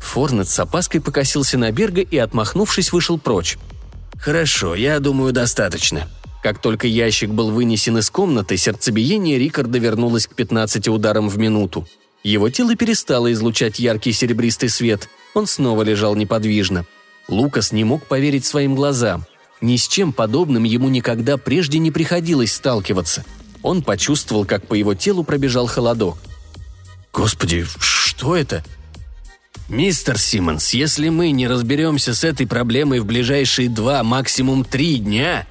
Форнет 0.00 0.48
с 0.48 0.60
опаской 0.60 1.00
покосился 1.00 1.56
на 1.56 1.72
Берга 1.72 2.02
и, 2.02 2.18
отмахнувшись, 2.18 2.92
вышел 2.92 3.18
прочь. 3.18 3.56
«Хорошо, 4.18 4.74
я 4.74 5.00
думаю, 5.00 5.32
достаточно». 5.32 6.08
Как 6.42 6.60
только 6.60 6.86
ящик 6.86 7.30
был 7.30 7.50
вынесен 7.50 7.98
из 7.98 8.10
комнаты, 8.10 8.56
сердцебиение 8.58 9.38
Рикарда 9.38 9.78
вернулось 9.78 10.28
к 10.28 10.34
15 10.34 10.86
ударам 10.88 11.28
в 11.28 11.38
минуту. 11.38 11.88
Его 12.22 12.48
тело 12.50 12.76
перестало 12.76 13.32
излучать 13.32 13.80
яркий 13.80 14.12
серебристый 14.12 14.68
свет, 14.68 15.08
он 15.34 15.46
снова 15.46 15.82
лежал 15.82 16.14
неподвижно. 16.14 16.84
Лукас 17.28 17.72
не 17.72 17.84
мог 17.84 18.06
поверить 18.06 18.44
своим 18.44 18.74
глазам– 18.74 19.26
ни 19.60 19.76
с 19.76 19.88
чем 19.88 20.12
подобным 20.12 20.64
ему 20.64 20.88
никогда 20.88 21.36
прежде 21.36 21.78
не 21.78 21.90
приходилось 21.90 22.52
сталкиваться. 22.52 23.24
Он 23.62 23.82
почувствовал, 23.82 24.44
как 24.44 24.66
по 24.66 24.74
его 24.74 24.94
телу 24.94 25.24
пробежал 25.24 25.66
холодок. 25.66 26.18
«Господи, 27.12 27.66
что 27.78 28.36
это?» 28.36 28.64
«Мистер 29.68 30.18
Симмонс, 30.18 30.72
если 30.72 31.08
мы 31.08 31.30
не 31.32 31.48
разберемся 31.48 32.14
с 32.14 32.24
этой 32.24 32.46
проблемой 32.46 33.00
в 33.00 33.06
ближайшие 33.06 33.68
два, 33.68 34.02
максимум 34.02 34.64
три 34.64 34.98
дня...» 34.98 35.46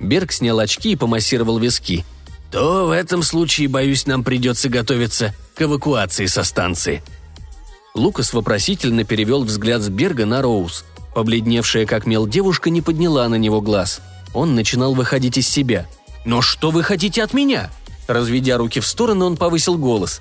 Берг 0.00 0.32
снял 0.32 0.58
очки 0.58 0.92
и 0.92 0.96
помассировал 0.96 1.58
виски. 1.58 2.04
«То 2.50 2.86
в 2.86 2.90
этом 2.90 3.22
случае, 3.22 3.68
боюсь, 3.68 4.06
нам 4.06 4.24
придется 4.24 4.70
готовиться 4.70 5.34
к 5.54 5.62
эвакуации 5.62 6.26
со 6.26 6.42
станции». 6.42 7.02
Лукас 7.94 8.32
вопросительно 8.32 9.04
перевел 9.04 9.44
взгляд 9.44 9.82
с 9.82 9.88
Берга 9.88 10.24
на 10.24 10.40
Роуз. 10.40 10.84
Побледневшая 11.14 11.86
как 11.86 12.06
мел 12.06 12.26
девушка 12.26 12.70
не 12.70 12.82
подняла 12.82 13.28
на 13.28 13.34
него 13.34 13.60
глаз. 13.60 14.00
Он 14.32 14.54
начинал 14.54 14.94
выходить 14.94 15.38
из 15.38 15.48
себя. 15.48 15.88
«Но 16.24 16.42
что 16.42 16.70
вы 16.70 16.82
хотите 16.82 17.22
от 17.22 17.32
меня?» 17.32 17.70
Разведя 18.06 18.58
руки 18.58 18.80
в 18.80 18.86
стороны, 18.86 19.24
он 19.24 19.36
повысил 19.36 19.76
голос. 19.76 20.20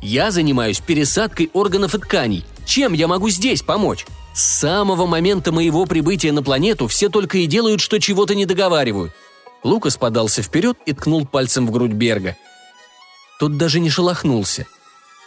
«Я 0.00 0.30
занимаюсь 0.30 0.80
пересадкой 0.80 1.50
органов 1.52 1.94
и 1.94 1.98
тканей. 1.98 2.44
Чем 2.64 2.92
я 2.92 3.06
могу 3.06 3.28
здесь 3.28 3.62
помочь? 3.62 4.06
С 4.34 4.60
самого 4.60 5.06
момента 5.06 5.52
моего 5.52 5.84
прибытия 5.86 6.32
на 6.32 6.42
планету 6.42 6.86
все 6.86 7.08
только 7.08 7.38
и 7.38 7.46
делают, 7.46 7.80
что 7.80 7.98
чего-то 7.98 8.34
не 8.34 8.46
договаривают». 8.46 9.12
Лукас 9.62 9.96
подался 9.96 10.42
вперед 10.42 10.78
и 10.86 10.92
ткнул 10.94 11.26
пальцем 11.26 11.66
в 11.66 11.70
грудь 11.70 11.92
Берга. 11.92 12.36
Тот 13.38 13.58
даже 13.58 13.80
не 13.80 13.90
шелохнулся– 13.90 14.66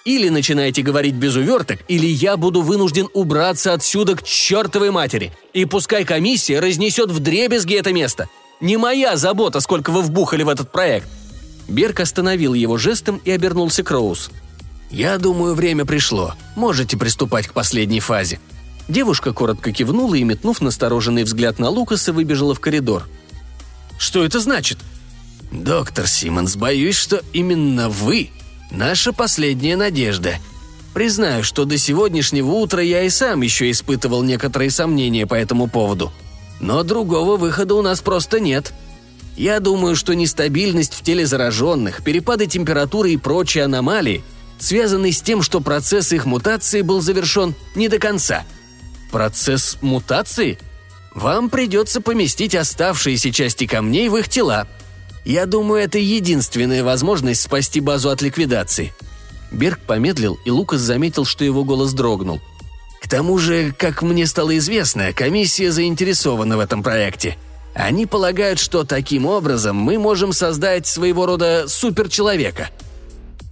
или 0.06 0.30
начинаете 0.30 0.82
говорить 0.82 1.16
без 1.16 1.36
уверток, 1.36 1.80
или 1.88 2.06
я 2.06 2.36
буду 2.36 2.62
вынужден 2.62 3.08
убраться 3.14 3.74
отсюда 3.74 4.16
к 4.16 4.24
чертовой 4.24 4.92
матери. 4.92 5.32
И 5.54 5.66
пускай 5.66 6.04
комиссия 6.04 6.60
разнесет 6.60 7.10
в 7.10 7.20
дребезги 7.20 7.76
это 7.76 7.94
место. 7.94 8.28
Не 8.60 8.78
моя 8.78 9.16
забота, 9.16 9.60
сколько 9.60 9.92
вы 9.92 10.02
вбухали 10.02 10.44
в 10.44 10.50
этот 10.50 10.72
проект». 10.72 11.08
Берг 11.68 12.02
остановил 12.02 12.54
его 12.54 12.78
жестом 12.78 13.22
и 13.24 13.32
обернулся 13.32 13.84
к 13.84 13.92
Роуз. 13.92 14.30
«Я 14.92 15.18
думаю, 15.18 15.56
время 15.56 15.86
пришло. 15.86 16.36
Можете 16.56 16.98
приступать 16.98 17.48
к 17.48 17.54
последней 17.54 18.02
фазе». 18.02 18.40
Девушка 18.90 19.32
коротко 19.32 19.72
кивнула 19.72 20.16
и, 20.16 20.24
метнув 20.24 20.60
настороженный 20.60 21.24
взгляд 21.24 21.58
на 21.58 21.70
Лукаса, 21.70 22.12
выбежала 22.12 22.54
в 22.54 22.60
коридор. 22.60 23.08
«Что 23.98 24.26
это 24.26 24.42
значит?» 24.42 24.78
«Доктор 25.52 26.08
Симмонс, 26.08 26.58
боюсь, 26.58 26.98
что 26.98 27.22
именно 27.32 27.88
вы 27.88 28.32
Наша 28.74 29.14
последняя 29.14 29.78
надежда. 29.78 30.38
Признаю, 30.96 31.44
что 31.44 31.66
до 31.66 31.78
сегодняшнего 31.78 32.50
утра 32.54 32.82
я 32.82 33.04
и 33.04 33.10
сам 33.10 33.44
еще 33.44 33.70
испытывал 33.70 34.24
некоторые 34.24 34.72
сомнения 34.72 35.28
по 35.28 35.36
этому 35.36 35.68
поводу. 35.68 36.12
Но 36.60 36.82
другого 36.82 37.38
выхода 37.38 37.76
у 37.76 37.84
нас 37.84 38.02
просто 38.02 38.40
нет. 38.40 38.74
Я 39.38 39.60
думаю, 39.60 39.96
что 39.96 40.16
нестабильность 40.16 40.96
в 40.96 41.04
теле 41.04 41.28
зараженных, 41.28 42.04
перепады 42.04 42.48
температуры 42.48 43.12
и 43.12 43.18
прочие 43.18 43.64
аномалии 43.64 44.24
связаны 44.58 45.12
с 45.12 45.22
тем, 45.22 45.44
что 45.44 45.62
процесс 45.62 46.12
их 46.12 46.26
мутации 46.26 46.82
был 46.82 47.00
завершен 47.00 47.54
не 47.76 47.90
до 47.90 48.00
конца. 48.00 48.44
Процесс 49.12 49.78
мутации? 49.82 50.58
Вам 51.14 51.52
придется 51.52 52.02
поместить 52.02 52.56
оставшиеся 52.56 53.32
части 53.32 53.68
камней 53.68 54.10
в 54.10 54.18
их 54.18 54.30
тела– 54.30 54.68
я 55.26 55.46
думаю, 55.46 55.84
это 55.84 55.98
единственная 55.98 56.84
возможность 56.84 57.42
спасти 57.42 57.80
базу 57.80 58.10
от 58.10 58.22
ликвидации». 58.22 58.94
Берг 59.52 59.80
помедлил, 59.80 60.38
и 60.46 60.52
Лукас 60.52 60.82
заметил, 60.82 61.26
что 61.26 61.46
его 61.46 61.64
голос 61.64 61.94
дрогнул. 61.94 62.42
«К 63.02 63.08
тому 63.08 63.38
же, 63.38 63.74
как 63.78 64.02
мне 64.02 64.26
стало 64.26 64.58
известно, 64.58 65.14
комиссия 65.14 65.72
заинтересована 65.72 66.58
в 66.58 66.60
этом 66.60 66.82
проекте. 66.82 67.38
Они 67.76 68.06
полагают, 68.06 68.60
что 68.60 68.84
таким 68.84 69.26
образом 69.26 69.76
мы 69.76 70.00
можем 70.00 70.34
создать 70.34 70.88
своего 70.88 71.26
рода 71.26 71.66
суперчеловека». 71.68 72.70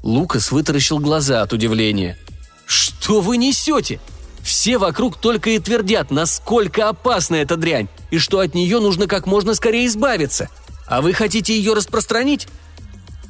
Лукас 0.03 0.51
вытаращил 0.51 0.99
глаза 0.99 1.43
от 1.43 1.53
удивления. 1.53 2.17
«Что 2.65 3.21
вы 3.21 3.37
несете? 3.37 3.99
Все 4.41 4.79
вокруг 4.79 5.17
только 5.17 5.51
и 5.51 5.59
твердят, 5.59 6.09
насколько 6.09 6.89
опасна 6.89 7.35
эта 7.35 7.55
дрянь, 7.57 7.89
и 8.09 8.17
что 8.17 8.39
от 8.39 8.55
нее 8.55 8.79
нужно 8.79 9.05
как 9.05 9.27
можно 9.27 9.53
скорее 9.53 9.85
избавиться– 9.85 10.49
а 10.91 10.99
вы 10.99 11.13
хотите 11.13 11.55
ее 11.55 11.71
распространить? 11.71 12.49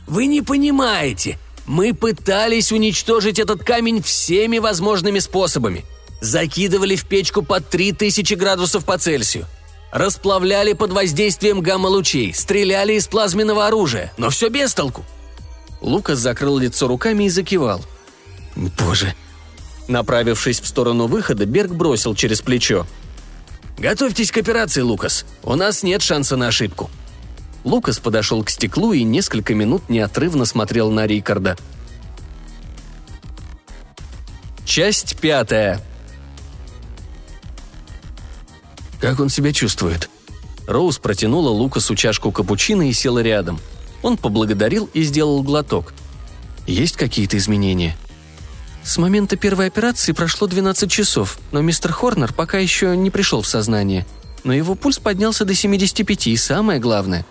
Вы 0.07 0.25
не 0.25 0.41
понимаете. 0.41 1.37
Мы 1.67 1.93
пытались 1.93 2.71
уничтожить 2.71 3.37
этот 3.37 3.63
камень 3.63 4.01
всеми 4.01 4.57
возможными 4.57 5.19
способами. 5.19 5.85
Закидывали 6.21 6.95
в 6.95 7.05
печку 7.05 7.43
под 7.43 7.69
3000 7.69 8.33
градусов 8.33 8.83
по 8.83 8.97
Цельсию. 8.97 9.45
Расплавляли 9.91 10.73
под 10.73 10.91
воздействием 10.91 11.61
гамма-лучей, 11.61 12.33
стреляли 12.33 12.93
из 12.93 13.05
плазменного 13.07 13.67
оружия, 13.67 14.11
но 14.17 14.31
все 14.31 14.49
без 14.49 14.73
толку. 14.73 15.05
Лукас 15.81 16.17
закрыл 16.17 16.57
лицо 16.57 16.87
руками 16.87 17.25
и 17.25 17.29
закивал. 17.29 17.85
«Боже!» 18.55 19.13
Направившись 19.87 20.61
в 20.61 20.65
сторону 20.65 21.05
выхода, 21.05 21.45
Берг 21.45 21.73
бросил 21.73 22.15
через 22.15 22.41
плечо. 22.41 22.87
Готовьтесь 23.77 24.31
к 24.31 24.37
операции, 24.37 24.81
Лукас. 24.81 25.25
У 25.43 25.53
нас 25.53 25.83
нет 25.83 26.01
шанса 26.01 26.37
на 26.37 26.47
ошибку». 26.47 26.89
Лукас 27.63 27.99
подошел 27.99 28.43
к 28.43 28.49
стеклу 28.49 28.93
и 28.93 29.03
несколько 29.03 29.53
минут 29.53 29.89
неотрывно 29.89 30.45
смотрел 30.45 30.91
на 30.91 31.05
Рикарда. 31.05 31.57
Часть 34.65 35.17
пятая. 35.17 35.81
Как 38.99 39.19
он 39.19 39.29
себя 39.29 39.51
чувствует? 39.51 40.09
Роуз 40.67 40.97
протянула 40.97 41.49
Лукасу 41.49 41.95
чашку 41.95 42.31
капучино 42.31 42.89
и 42.89 42.93
села 42.93 43.19
рядом. 43.19 43.59
Он 44.01 44.17
поблагодарил 44.17 44.89
и 44.93 45.03
сделал 45.03 45.43
глоток. 45.43 45.93
Есть 46.65 46.95
какие-то 46.95 47.37
изменения? 47.37 47.95
С 48.83 48.97
момента 48.97 49.35
первой 49.35 49.67
операции 49.67 50.11
прошло 50.11 50.47
12 50.47 50.89
часов, 50.89 51.37
но 51.51 51.61
мистер 51.61 51.91
Хорнер 51.91 52.33
пока 52.33 52.57
еще 52.57 52.95
не 52.95 53.11
пришел 53.11 53.41
в 53.41 53.47
сознание. 53.47 54.05
Но 54.43 54.53
его 54.53 54.73
пульс 54.75 54.97
поднялся 54.97 55.45
до 55.45 55.53
75, 55.53 56.27
и 56.27 56.37
самое 56.37 56.79
главное. 56.79 57.25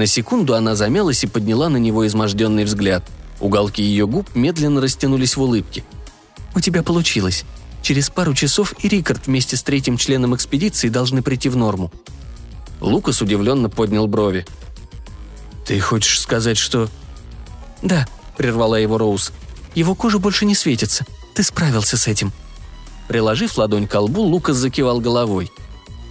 На 0.00 0.06
секунду 0.06 0.54
она 0.54 0.76
замялась 0.76 1.24
и 1.24 1.26
подняла 1.26 1.68
на 1.68 1.76
него 1.76 2.06
изможденный 2.06 2.64
взгляд. 2.64 3.04
Уголки 3.38 3.82
ее 3.82 4.06
губ 4.06 4.34
медленно 4.34 4.80
растянулись 4.80 5.36
в 5.36 5.42
улыбке. 5.42 5.84
«У 6.54 6.60
тебя 6.60 6.82
получилось. 6.82 7.44
Через 7.82 8.08
пару 8.08 8.32
часов 8.32 8.72
и 8.82 8.88
Рикард 8.88 9.26
вместе 9.26 9.58
с 9.58 9.62
третьим 9.62 9.98
членом 9.98 10.34
экспедиции 10.34 10.88
должны 10.88 11.20
прийти 11.20 11.50
в 11.50 11.56
норму». 11.56 11.92
Лукас 12.80 13.20
удивленно 13.20 13.68
поднял 13.68 14.06
брови. 14.06 14.46
«Ты 15.66 15.78
хочешь 15.80 16.18
сказать, 16.18 16.56
что...» 16.56 16.88
«Да»,— 17.82 18.08
прервала 18.38 18.76
его 18.76 18.96
Роуз. 18.96 19.32
Его 19.74 19.94
кожа 19.94 20.18
больше 20.18 20.46
не 20.46 20.54
светится. 20.54 21.04
Ты 21.34 21.42
справился 21.42 21.98
с 21.98 22.08
этим». 22.08 22.32
Приложив 23.06 23.58
ладонь 23.58 23.86
к 23.86 24.00
лбу, 24.00 24.22
Лукас 24.22 24.56
закивал 24.56 24.98
головой. 24.98 25.52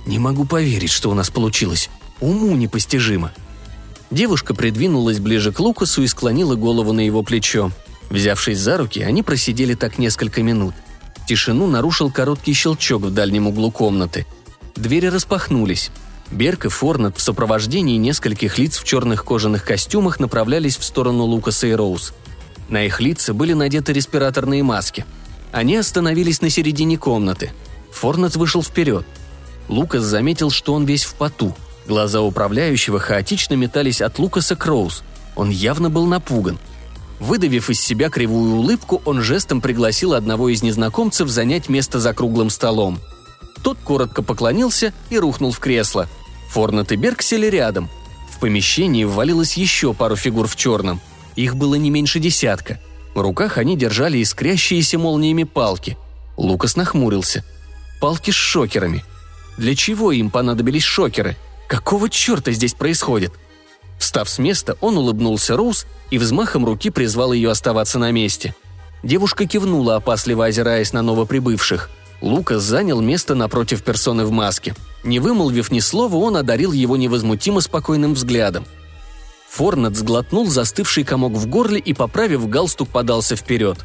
«Не 0.05 0.19
могу 0.19 0.45
поверить, 0.45 0.91
что 0.91 1.09
у 1.09 1.15
нас 1.15 1.31
получилось. 1.31 1.89
Уму 2.21 2.55
непостижимо». 2.55 3.31
Девушка 4.11 4.53
придвинулась 4.53 5.19
ближе 5.19 5.51
к 5.51 5.59
Лукасу 5.59 6.03
и 6.03 6.07
склонила 6.07 6.55
голову 6.55 6.93
на 6.93 7.01
его 7.01 7.23
плечо. 7.23 7.71
Взявшись 8.09 8.59
за 8.59 8.77
руки, 8.77 9.01
они 9.01 9.21
просидели 9.21 9.75
так 9.75 9.97
несколько 9.97 10.41
минут. 10.41 10.73
Тишину 11.27 11.67
нарушил 11.67 12.11
короткий 12.11 12.53
щелчок 12.53 13.03
в 13.03 13.13
дальнем 13.13 13.47
углу 13.47 13.71
комнаты. 13.71 14.25
Двери 14.75 15.07
распахнулись. 15.07 15.91
Берк 16.31 16.65
и 16.65 16.69
Форнет 16.69 17.17
в 17.17 17.21
сопровождении 17.21 17.97
нескольких 17.97 18.57
лиц 18.57 18.77
в 18.77 18.83
черных 18.83 19.23
кожаных 19.23 19.63
костюмах 19.63 20.19
направлялись 20.19 20.77
в 20.77 20.83
сторону 20.83 21.23
Лукаса 21.25 21.67
и 21.67 21.73
Роуз– 21.73 22.13
на 22.69 22.85
их 22.85 23.01
лица 23.01 23.33
были 23.33 23.53
надеты 23.53 23.93
респираторные 23.93 24.63
маски. 24.63 25.05
Они 25.51 25.75
остановились 25.75 26.41
на 26.41 26.49
середине 26.49 26.97
комнаты. 26.97 27.51
Форнет 27.91 28.35
вышел 28.35 28.61
вперед. 28.61 29.05
Лукас 29.67 30.03
заметил, 30.03 30.51
что 30.51 30.73
он 30.73 30.85
весь 30.85 31.03
в 31.03 31.15
поту. 31.15 31.55
Глаза 31.89 32.21
управляющего 32.21 32.99
хаотично 32.99 33.55
метались 33.55 33.99
от 33.99 34.19
Лукаса 34.19 34.55
к 34.55 34.63
Роуз. 34.67 35.01
Он 35.35 35.49
явно 35.49 35.89
был 35.89 36.05
напуган. 36.05 36.59
Выдавив 37.19 37.71
из 37.71 37.81
себя 37.81 38.11
кривую 38.11 38.57
улыбку, 38.57 39.01
он 39.05 39.23
жестом 39.23 39.59
пригласил 39.59 40.13
одного 40.13 40.49
из 40.49 40.61
незнакомцев 40.61 41.29
занять 41.29 41.67
место 41.67 41.99
за 41.99 42.13
круглым 42.13 42.51
столом. 42.51 42.99
Тот 43.63 43.79
коротко 43.83 44.21
поклонился 44.21 44.93
и 45.09 45.17
рухнул 45.17 45.51
в 45.51 45.57
кресло. 45.57 46.07
Форнет 46.51 46.91
и 46.91 46.95
Берг 46.95 47.23
сели 47.23 47.47
рядом. 47.47 47.89
В 48.31 48.39
помещении 48.39 49.03
ввалилось 49.03 49.57
еще 49.57 49.95
пару 49.95 50.15
фигур 50.15 50.47
в 50.47 50.55
черном. 50.55 51.01
Их 51.35 51.55
было 51.55 51.73
не 51.73 51.89
меньше 51.89 52.19
десятка. 52.19 52.79
В 53.15 53.19
руках 53.19 53.57
они 53.57 53.75
держали 53.75 54.21
искрящиеся 54.21 54.99
молниями 54.99 55.43
палки. 55.43 55.97
Лукас 56.37 56.75
нахмурился. 56.75 57.43
Палки 57.99 58.29
с 58.29 58.35
шокерами. 58.35 59.03
Для 59.57 59.75
чего 59.75 60.11
им 60.11 60.29
понадобились 60.29 60.83
шокеры? 60.83 61.35
Какого 61.69 62.09
черта 62.09 62.51
здесь 62.51 62.73
происходит? 62.73 63.31
Встав 63.97 64.27
с 64.27 64.39
места, 64.39 64.75
он 64.81 64.97
улыбнулся 64.97 65.55
Роуз 65.55 65.85
и 66.11 66.17
взмахом 66.17 66.65
руки 66.65 66.89
призвал 66.89 67.31
ее 67.31 67.49
оставаться 67.49 67.97
на 67.97 68.11
месте. 68.11 68.53
Девушка 69.03 69.45
кивнула, 69.45 69.95
опасливо 69.95 70.47
озираясь 70.47 70.91
на 70.91 71.01
новоприбывших. 71.01 71.89
Лукас 72.19 72.63
занял 72.63 72.99
место 72.99 73.35
напротив 73.35 73.83
персоны 73.83 74.25
в 74.25 74.31
маске. 74.31 74.75
Не 75.05 75.21
вымолвив 75.21 75.71
ни 75.71 75.79
слова, 75.79 76.17
он 76.17 76.35
одарил 76.35 76.73
его 76.73 76.97
невозмутимо 76.97 77.61
спокойным 77.61 78.15
взглядом– 78.15 78.65
Форнет 79.49 79.95
сглотнул 79.95 80.47
застывший 80.47 81.03
комок 81.03 81.33
в 81.33 81.47
горле 81.47 81.79
и, 81.79 81.93
поправив 81.93 82.47
галстук, 82.47 82.89
подался 82.89 83.35
вперед. 83.35 83.79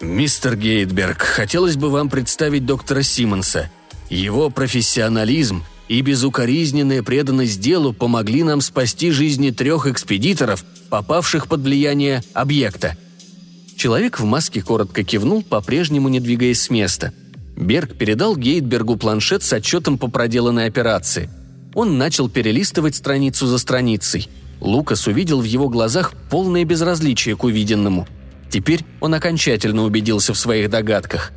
«Мистер 0.00 0.56
Гейтберг, 0.56 1.22
хотелось 1.22 1.76
бы 1.76 1.90
вам 1.90 2.08
представить 2.08 2.66
доктора 2.66 3.02
Симмонса. 3.02 3.70
Его 4.10 4.50
профессионализм 4.50 5.62
и 5.88 6.00
безукоризненная 6.00 7.02
преданность 7.02 7.60
делу 7.60 7.92
помогли 7.92 8.42
нам 8.42 8.60
спасти 8.60 9.10
жизни 9.10 9.50
трех 9.50 9.86
экспедиторов, 9.86 10.64
попавших 10.88 11.48
под 11.48 11.60
влияние 11.60 12.22
объекта». 12.32 12.96
Человек 13.76 14.20
в 14.20 14.24
маске 14.24 14.62
коротко 14.62 15.02
кивнул, 15.02 15.42
по-прежнему 15.42 16.08
не 16.08 16.20
двигаясь 16.20 16.62
с 16.62 16.70
места. 16.70 17.12
Берг 17.56 17.96
передал 17.96 18.36
Гейтбергу 18.36 18.96
планшет 18.96 19.42
с 19.42 19.52
отчетом 19.52 19.98
по 19.98 20.08
проделанной 20.08 20.66
операции– 20.66 21.28
он 21.74 21.98
начал 21.98 22.28
перелистывать 22.28 22.94
страницу 22.94 23.46
за 23.46 23.58
страницей. 23.58 24.28
Лукас 24.60 25.06
увидел 25.06 25.40
в 25.40 25.44
его 25.44 25.68
глазах 25.68 26.14
полное 26.30 26.64
безразличие 26.64 27.36
к 27.36 27.44
увиденному. 27.44 28.06
Теперь 28.48 28.84
он 29.00 29.14
окончательно 29.14 29.82
убедился 29.82 30.32
в 30.32 30.38
своих 30.38 30.70
догадках. 30.70 31.32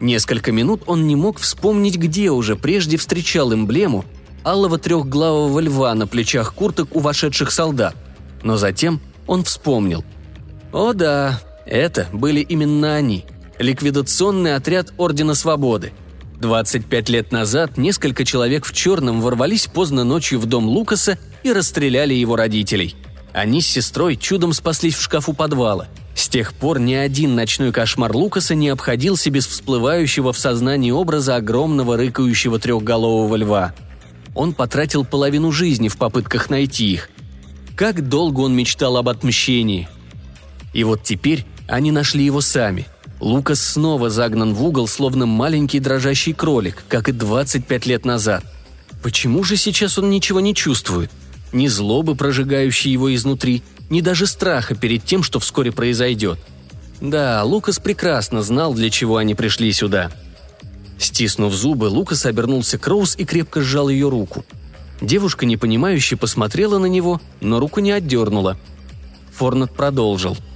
Несколько 0.00 0.52
минут 0.52 0.82
он 0.86 1.06
не 1.06 1.16
мог 1.16 1.38
вспомнить, 1.38 1.96
где 1.96 2.30
уже 2.30 2.56
прежде 2.56 2.96
встречал 2.96 3.52
эмблему 3.52 4.04
алого 4.44 4.78
трехглавого 4.78 5.58
льва 5.60 5.94
на 5.94 6.06
плечах 6.06 6.54
курток 6.54 6.94
у 6.94 7.00
вошедших 7.00 7.50
солдат. 7.50 7.96
Но 8.42 8.56
затем 8.56 9.00
он 9.26 9.44
вспомнил. 9.44 10.04
О 10.72 10.92
да, 10.92 11.40
это 11.66 12.08
были 12.12 12.40
именно 12.40 12.94
они. 12.94 13.24
Ликвидационный 13.58 14.54
отряд 14.54 14.92
Ордена 14.96 15.34
Свободы– 15.34 15.92
25 16.40 17.08
лет 17.08 17.32
назад 17.32 17.76
несколько 17.76 18.24
человек 18.24 18.64
в 18.64 18.72
черном 18.72 19.20
ворвались 19.20 19.66
поздно 19.66 20.04
ночью 20.04 20.38
в 20.38 20.46
дом 20.46 20.66
Лукаса 20.66 21.18
и 21.42 21.52
расстреляли 21.52 22.14
его 22.14 22.36
родителей. 22.36 22.94
Они 23.32 23.60
с 23.60 23.66
сестрой 23.66 24.16
чудом 24.16 24.52
спаслись 24.52 24.94
в 24.94 25.02
шкафу 25.02 25.32
подвала. 25.32 25.88
С 26.18 26.28
тех 26.28 26.52
пор 26.52 26.80
ни 26.80 26.94
один 26.94 27.36
ночной 27.36 27.70
кошмар 27.70 28.12
Лукаса 28.12 28.56
не 28.56 28.70
обходился 28.70 29.30
без 29.30 29.46
всплывающего 29.46 30.32
в 30.32 30.38
сознании 30.38 30.90
образа 30.90 31.36
огромного 31.36 31.96
рыкающего 31.96 32.58
трехголового 32.58 33.36
льва. 33.36 33.72
Он 34.34 34.52
потратил 34.52 35.04
половину 35.04 35.52
жизни 35.52 35.86
в 35.86 35.96
попытках 35.96 36.50
найти 36.50 36.92
их. 36.92 37.08
Как 37.76 38.08
долго 38.08 38.40
он 38.40 38.56
мечтал 38.56 38.96
об 38.96 39.08
отмщении. 39.08 39.88
И 40.72 40.82
вот 40.82 41.04
теперь 41.04 41.46
они 41.68 41.92
нашли 41.92 42.24
его 42.24 42.40
сами– 42.40 42.88
Лукас 43.20 43.60
снова 43.60 44.10
загнан 44.10 44.54
в 44.54 44.64
угол, 44.64 44.86
словно 44.86 45.26
маленький 45.26 45.80
дрожащий 45.80 46.32
кролик, 46.32 46.84
как 46.88 47.08
и 47.08 47.12
25 47.12 47.86
лет 47.86 48.04
назад. 48.04 48.44
Почему 49.02 49.42
же 49.42 49.56
сейчас 49.56 49.98
он 49.98 50.10
ничего 50.10 50.40
не 50.40 50.54
чувствует? 50.54 51.10
Ни 51.52 51.66
злобы, 51.66 52.14
прожигающей 52.14 52.90
его 52.90 53.14
изнутри, 53.14 53.62
ни 53.90 54.00
даже 54.00 54.26
страха 54.26 54.74
перед 54.74 55.04
тем, 55.04 55.22
что 55.22 55.40
вскоре 55.40 55.72
произойдет. 55.72 56.38
Да, 57.00 57.42
Лукас 57.44 57.78
прекрасно 57.78 58.42
знал, 58.42 58.74
для 58.74 58.90
чего 58.90 59.16
они 59.16 59.34
пришли 59.34 59.72
сюда. 59.72 60.10
Стиснув 60.98 61.54
зубы, 61.54 61.84
Лукас 61.86 62.26
обернулся 62.26 62.76
к 62.76 62.86
Роуз 62.86 63.16
и 63.16 63.24
крепко 63.24 63.62
сжал 63.62 63.88
ее 63.88 64.08
руку. 64.08 64.44
Девушка 65.00 65.46
непонимающе 65.46 66.16
посмотрела 66.16 66.78
на 66.78 66.86
него, 66.86 67.20
но 67.40 67.60
руку 67.60 67.80
не 67.80 67.92
отдернула. 67.92 68.58
Форнет 69.32 69.72
продолжил– 69.72 70.36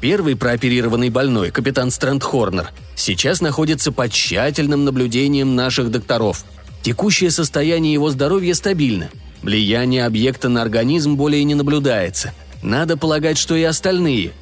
Первый 0.00 0.36
прооперированный 0.36 1.10
больной, 1.10 1.50
капитан 1.50 1.90
Стрэнд 1.90 2.22
Хорнер, 2.22 2.70
сейчас 2.94 3.40
находится 3.40 3.90
под 3.90 4.12
тщательным 4.12 4.84
наблюдением 4.84 5.56
наших 5.56 5.90
докторов. 5.90 6.44
Текущее 6.82 7.32
состояние 7.32 7.92
его 7.92 8.10
здоровья 8.10 8.54
стабильно. 8.54 9.10
Влияние 9.42 10.04
объекта 10.04 10.48
на 10.48 10.62
организм 10.62 11.16
более 11.16 11.44
не 11.44 11.54
наблюдается. 11.54 12.32
Надо 12.62 12.96
полагать, 12.96 13.38
что 13.38 13.54
и 13.54 13.62
остальные. 13.62 14.32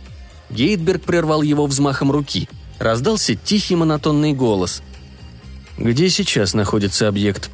Гейтберг 0.51 1.03
прервал 1.03 1.43
его 1.43 1.67
взмахом 1.67 2.11
руки. 2.11 2.49
Раздался 2.79 3.35
тихий 3.35 3.75
монотонный 3.75 4.33
голос. 4.33 4.83
«Где 5.79 6.09
сейчас 6.09 6.55
находится 6.55 7.09
объект?» 7.09 7.51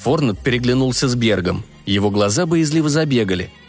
Форнет 0.00 0.38
переглянулся 0.38 1.08
с 1.08 1.14
Бергом. 1.14 1.64
Его 1.86 2.10
глаза 2.10 2.46
боязливо 2.46 2.88
забегали– 2.88 3.50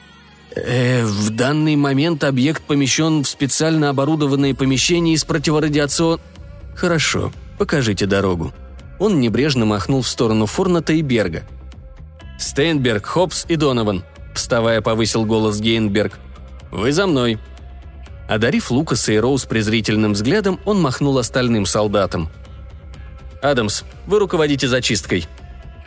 Э, 0.56 1.06
в 1.06 1.30
данный 1.30 1.76
момент 1.76 2.24
объект 2.24 2.62
помещен 2.64 3.24
в 3.24 3.28
специально 3.28 3.90
оборудованное 3.90 4.54
помещение 4.54 5.16
из 5.16 5.24
противорадиацион... 5.24 6.20
Хорошо, 6.76 7.32
покажите 7.58 8.06
дорогу. 8.06 8.54
Он 9.00 9.20
небрежно 9.20 9.66
махнул 9.66 10.02
в 10.02 10.08
сторону 10.08 10.46
Форната 10.46 10.94
и 10.94 11.02
Берга. 11.02 11.44
«Стейнберг, 12.42 13.06
Хопс 13.06 13.46
и 13.48 13.56
Донован»,— 13.56 14.04
вставая, 14.36 14.82
повысил 14.82 15.26
голос 15.26 15.60
Гейнберг. 15.60 16.20
«Вы 16.72 16.92
за 16.92 17.08
мной». 17.08 17.40
Одарив 18.28 18.72
Лукаса 18.72 19.12
и 19.12 19.18
Роуз 19.18 19.46
презрительным 19.46 20.14
взглядом, 20.14 20.60
он 20.66 20.82
махнул 20.82 21.18
остальным 21.18 21.66
солдатам. 21.66 22.30
«Адамс, 23.42 23.84
вы 24.06 24.20
руководите 24.20 24.68
зачисткой», 24.68 25.28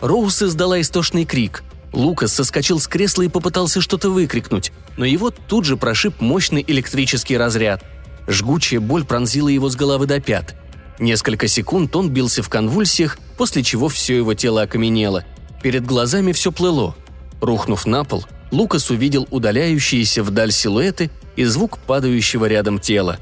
Роуз 0.00 0.42
издала 0.42 0.80
истошный 0.80 1.24
крик. 1.24 1.64
Лукас 1.92 2.32
соскочил 2.32 2.78
с 2.80 2.86
кресла 2.88 3.22
и 3.22 3.28
попытался 3.28 3.80
что-то 3.80 4.10
выкрикнуть, 4.10 4.72
но 4.96 5.04
его 5.04 5.30
тут 5.30 5.64
же 5.64 5.76
прошиб 5.76 6.20
мощный 6.20 6.62
электрический 6.66 7.38
разряд. 7.38 7.82
Жгучая 8.26 8.80
боль 8.80 9.04
пронзила 9.04 9.48
его 9.48 9.70
с 9.70 9.76
головы 9.76 10.06
до 10.06 10.20
пят. 10.20 10.56
Несколько 10.98 11.48
секунд 11.48 11.94
он 11.96 12.10
бился 12.10 12.42
в 12.42 12.48
конвульсиях, 12.48 13.18
после 13.38 13.62
чего 13.62 13.88
все 13.88 14.16
его 14.16 14.34
тело 14.34 14.62
окаменело. 14.62 15.24
Перед 15.64 15.86
глазами 15.86 16.32
все 16.32 16.52
плыло. 16.52 16.94
Рухнув 17.40 17.86
на 17.86 18.04
пол, 18.04 18.26
Лукас 18.50 18.90
увидел 18.90 19.26
удаляющиеся 19.30 20.22
вдаль 20.22 20.52
силуэты 20.52 21.10
и 21.36 21.44
звук 21.44 21.78
падающего 21.78 22.44
рядом 22.44 22.78
тела. 22.78 23.16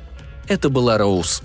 Это 0.49 0.69
была 0.69 0.99
Роуз. 0.99 1.45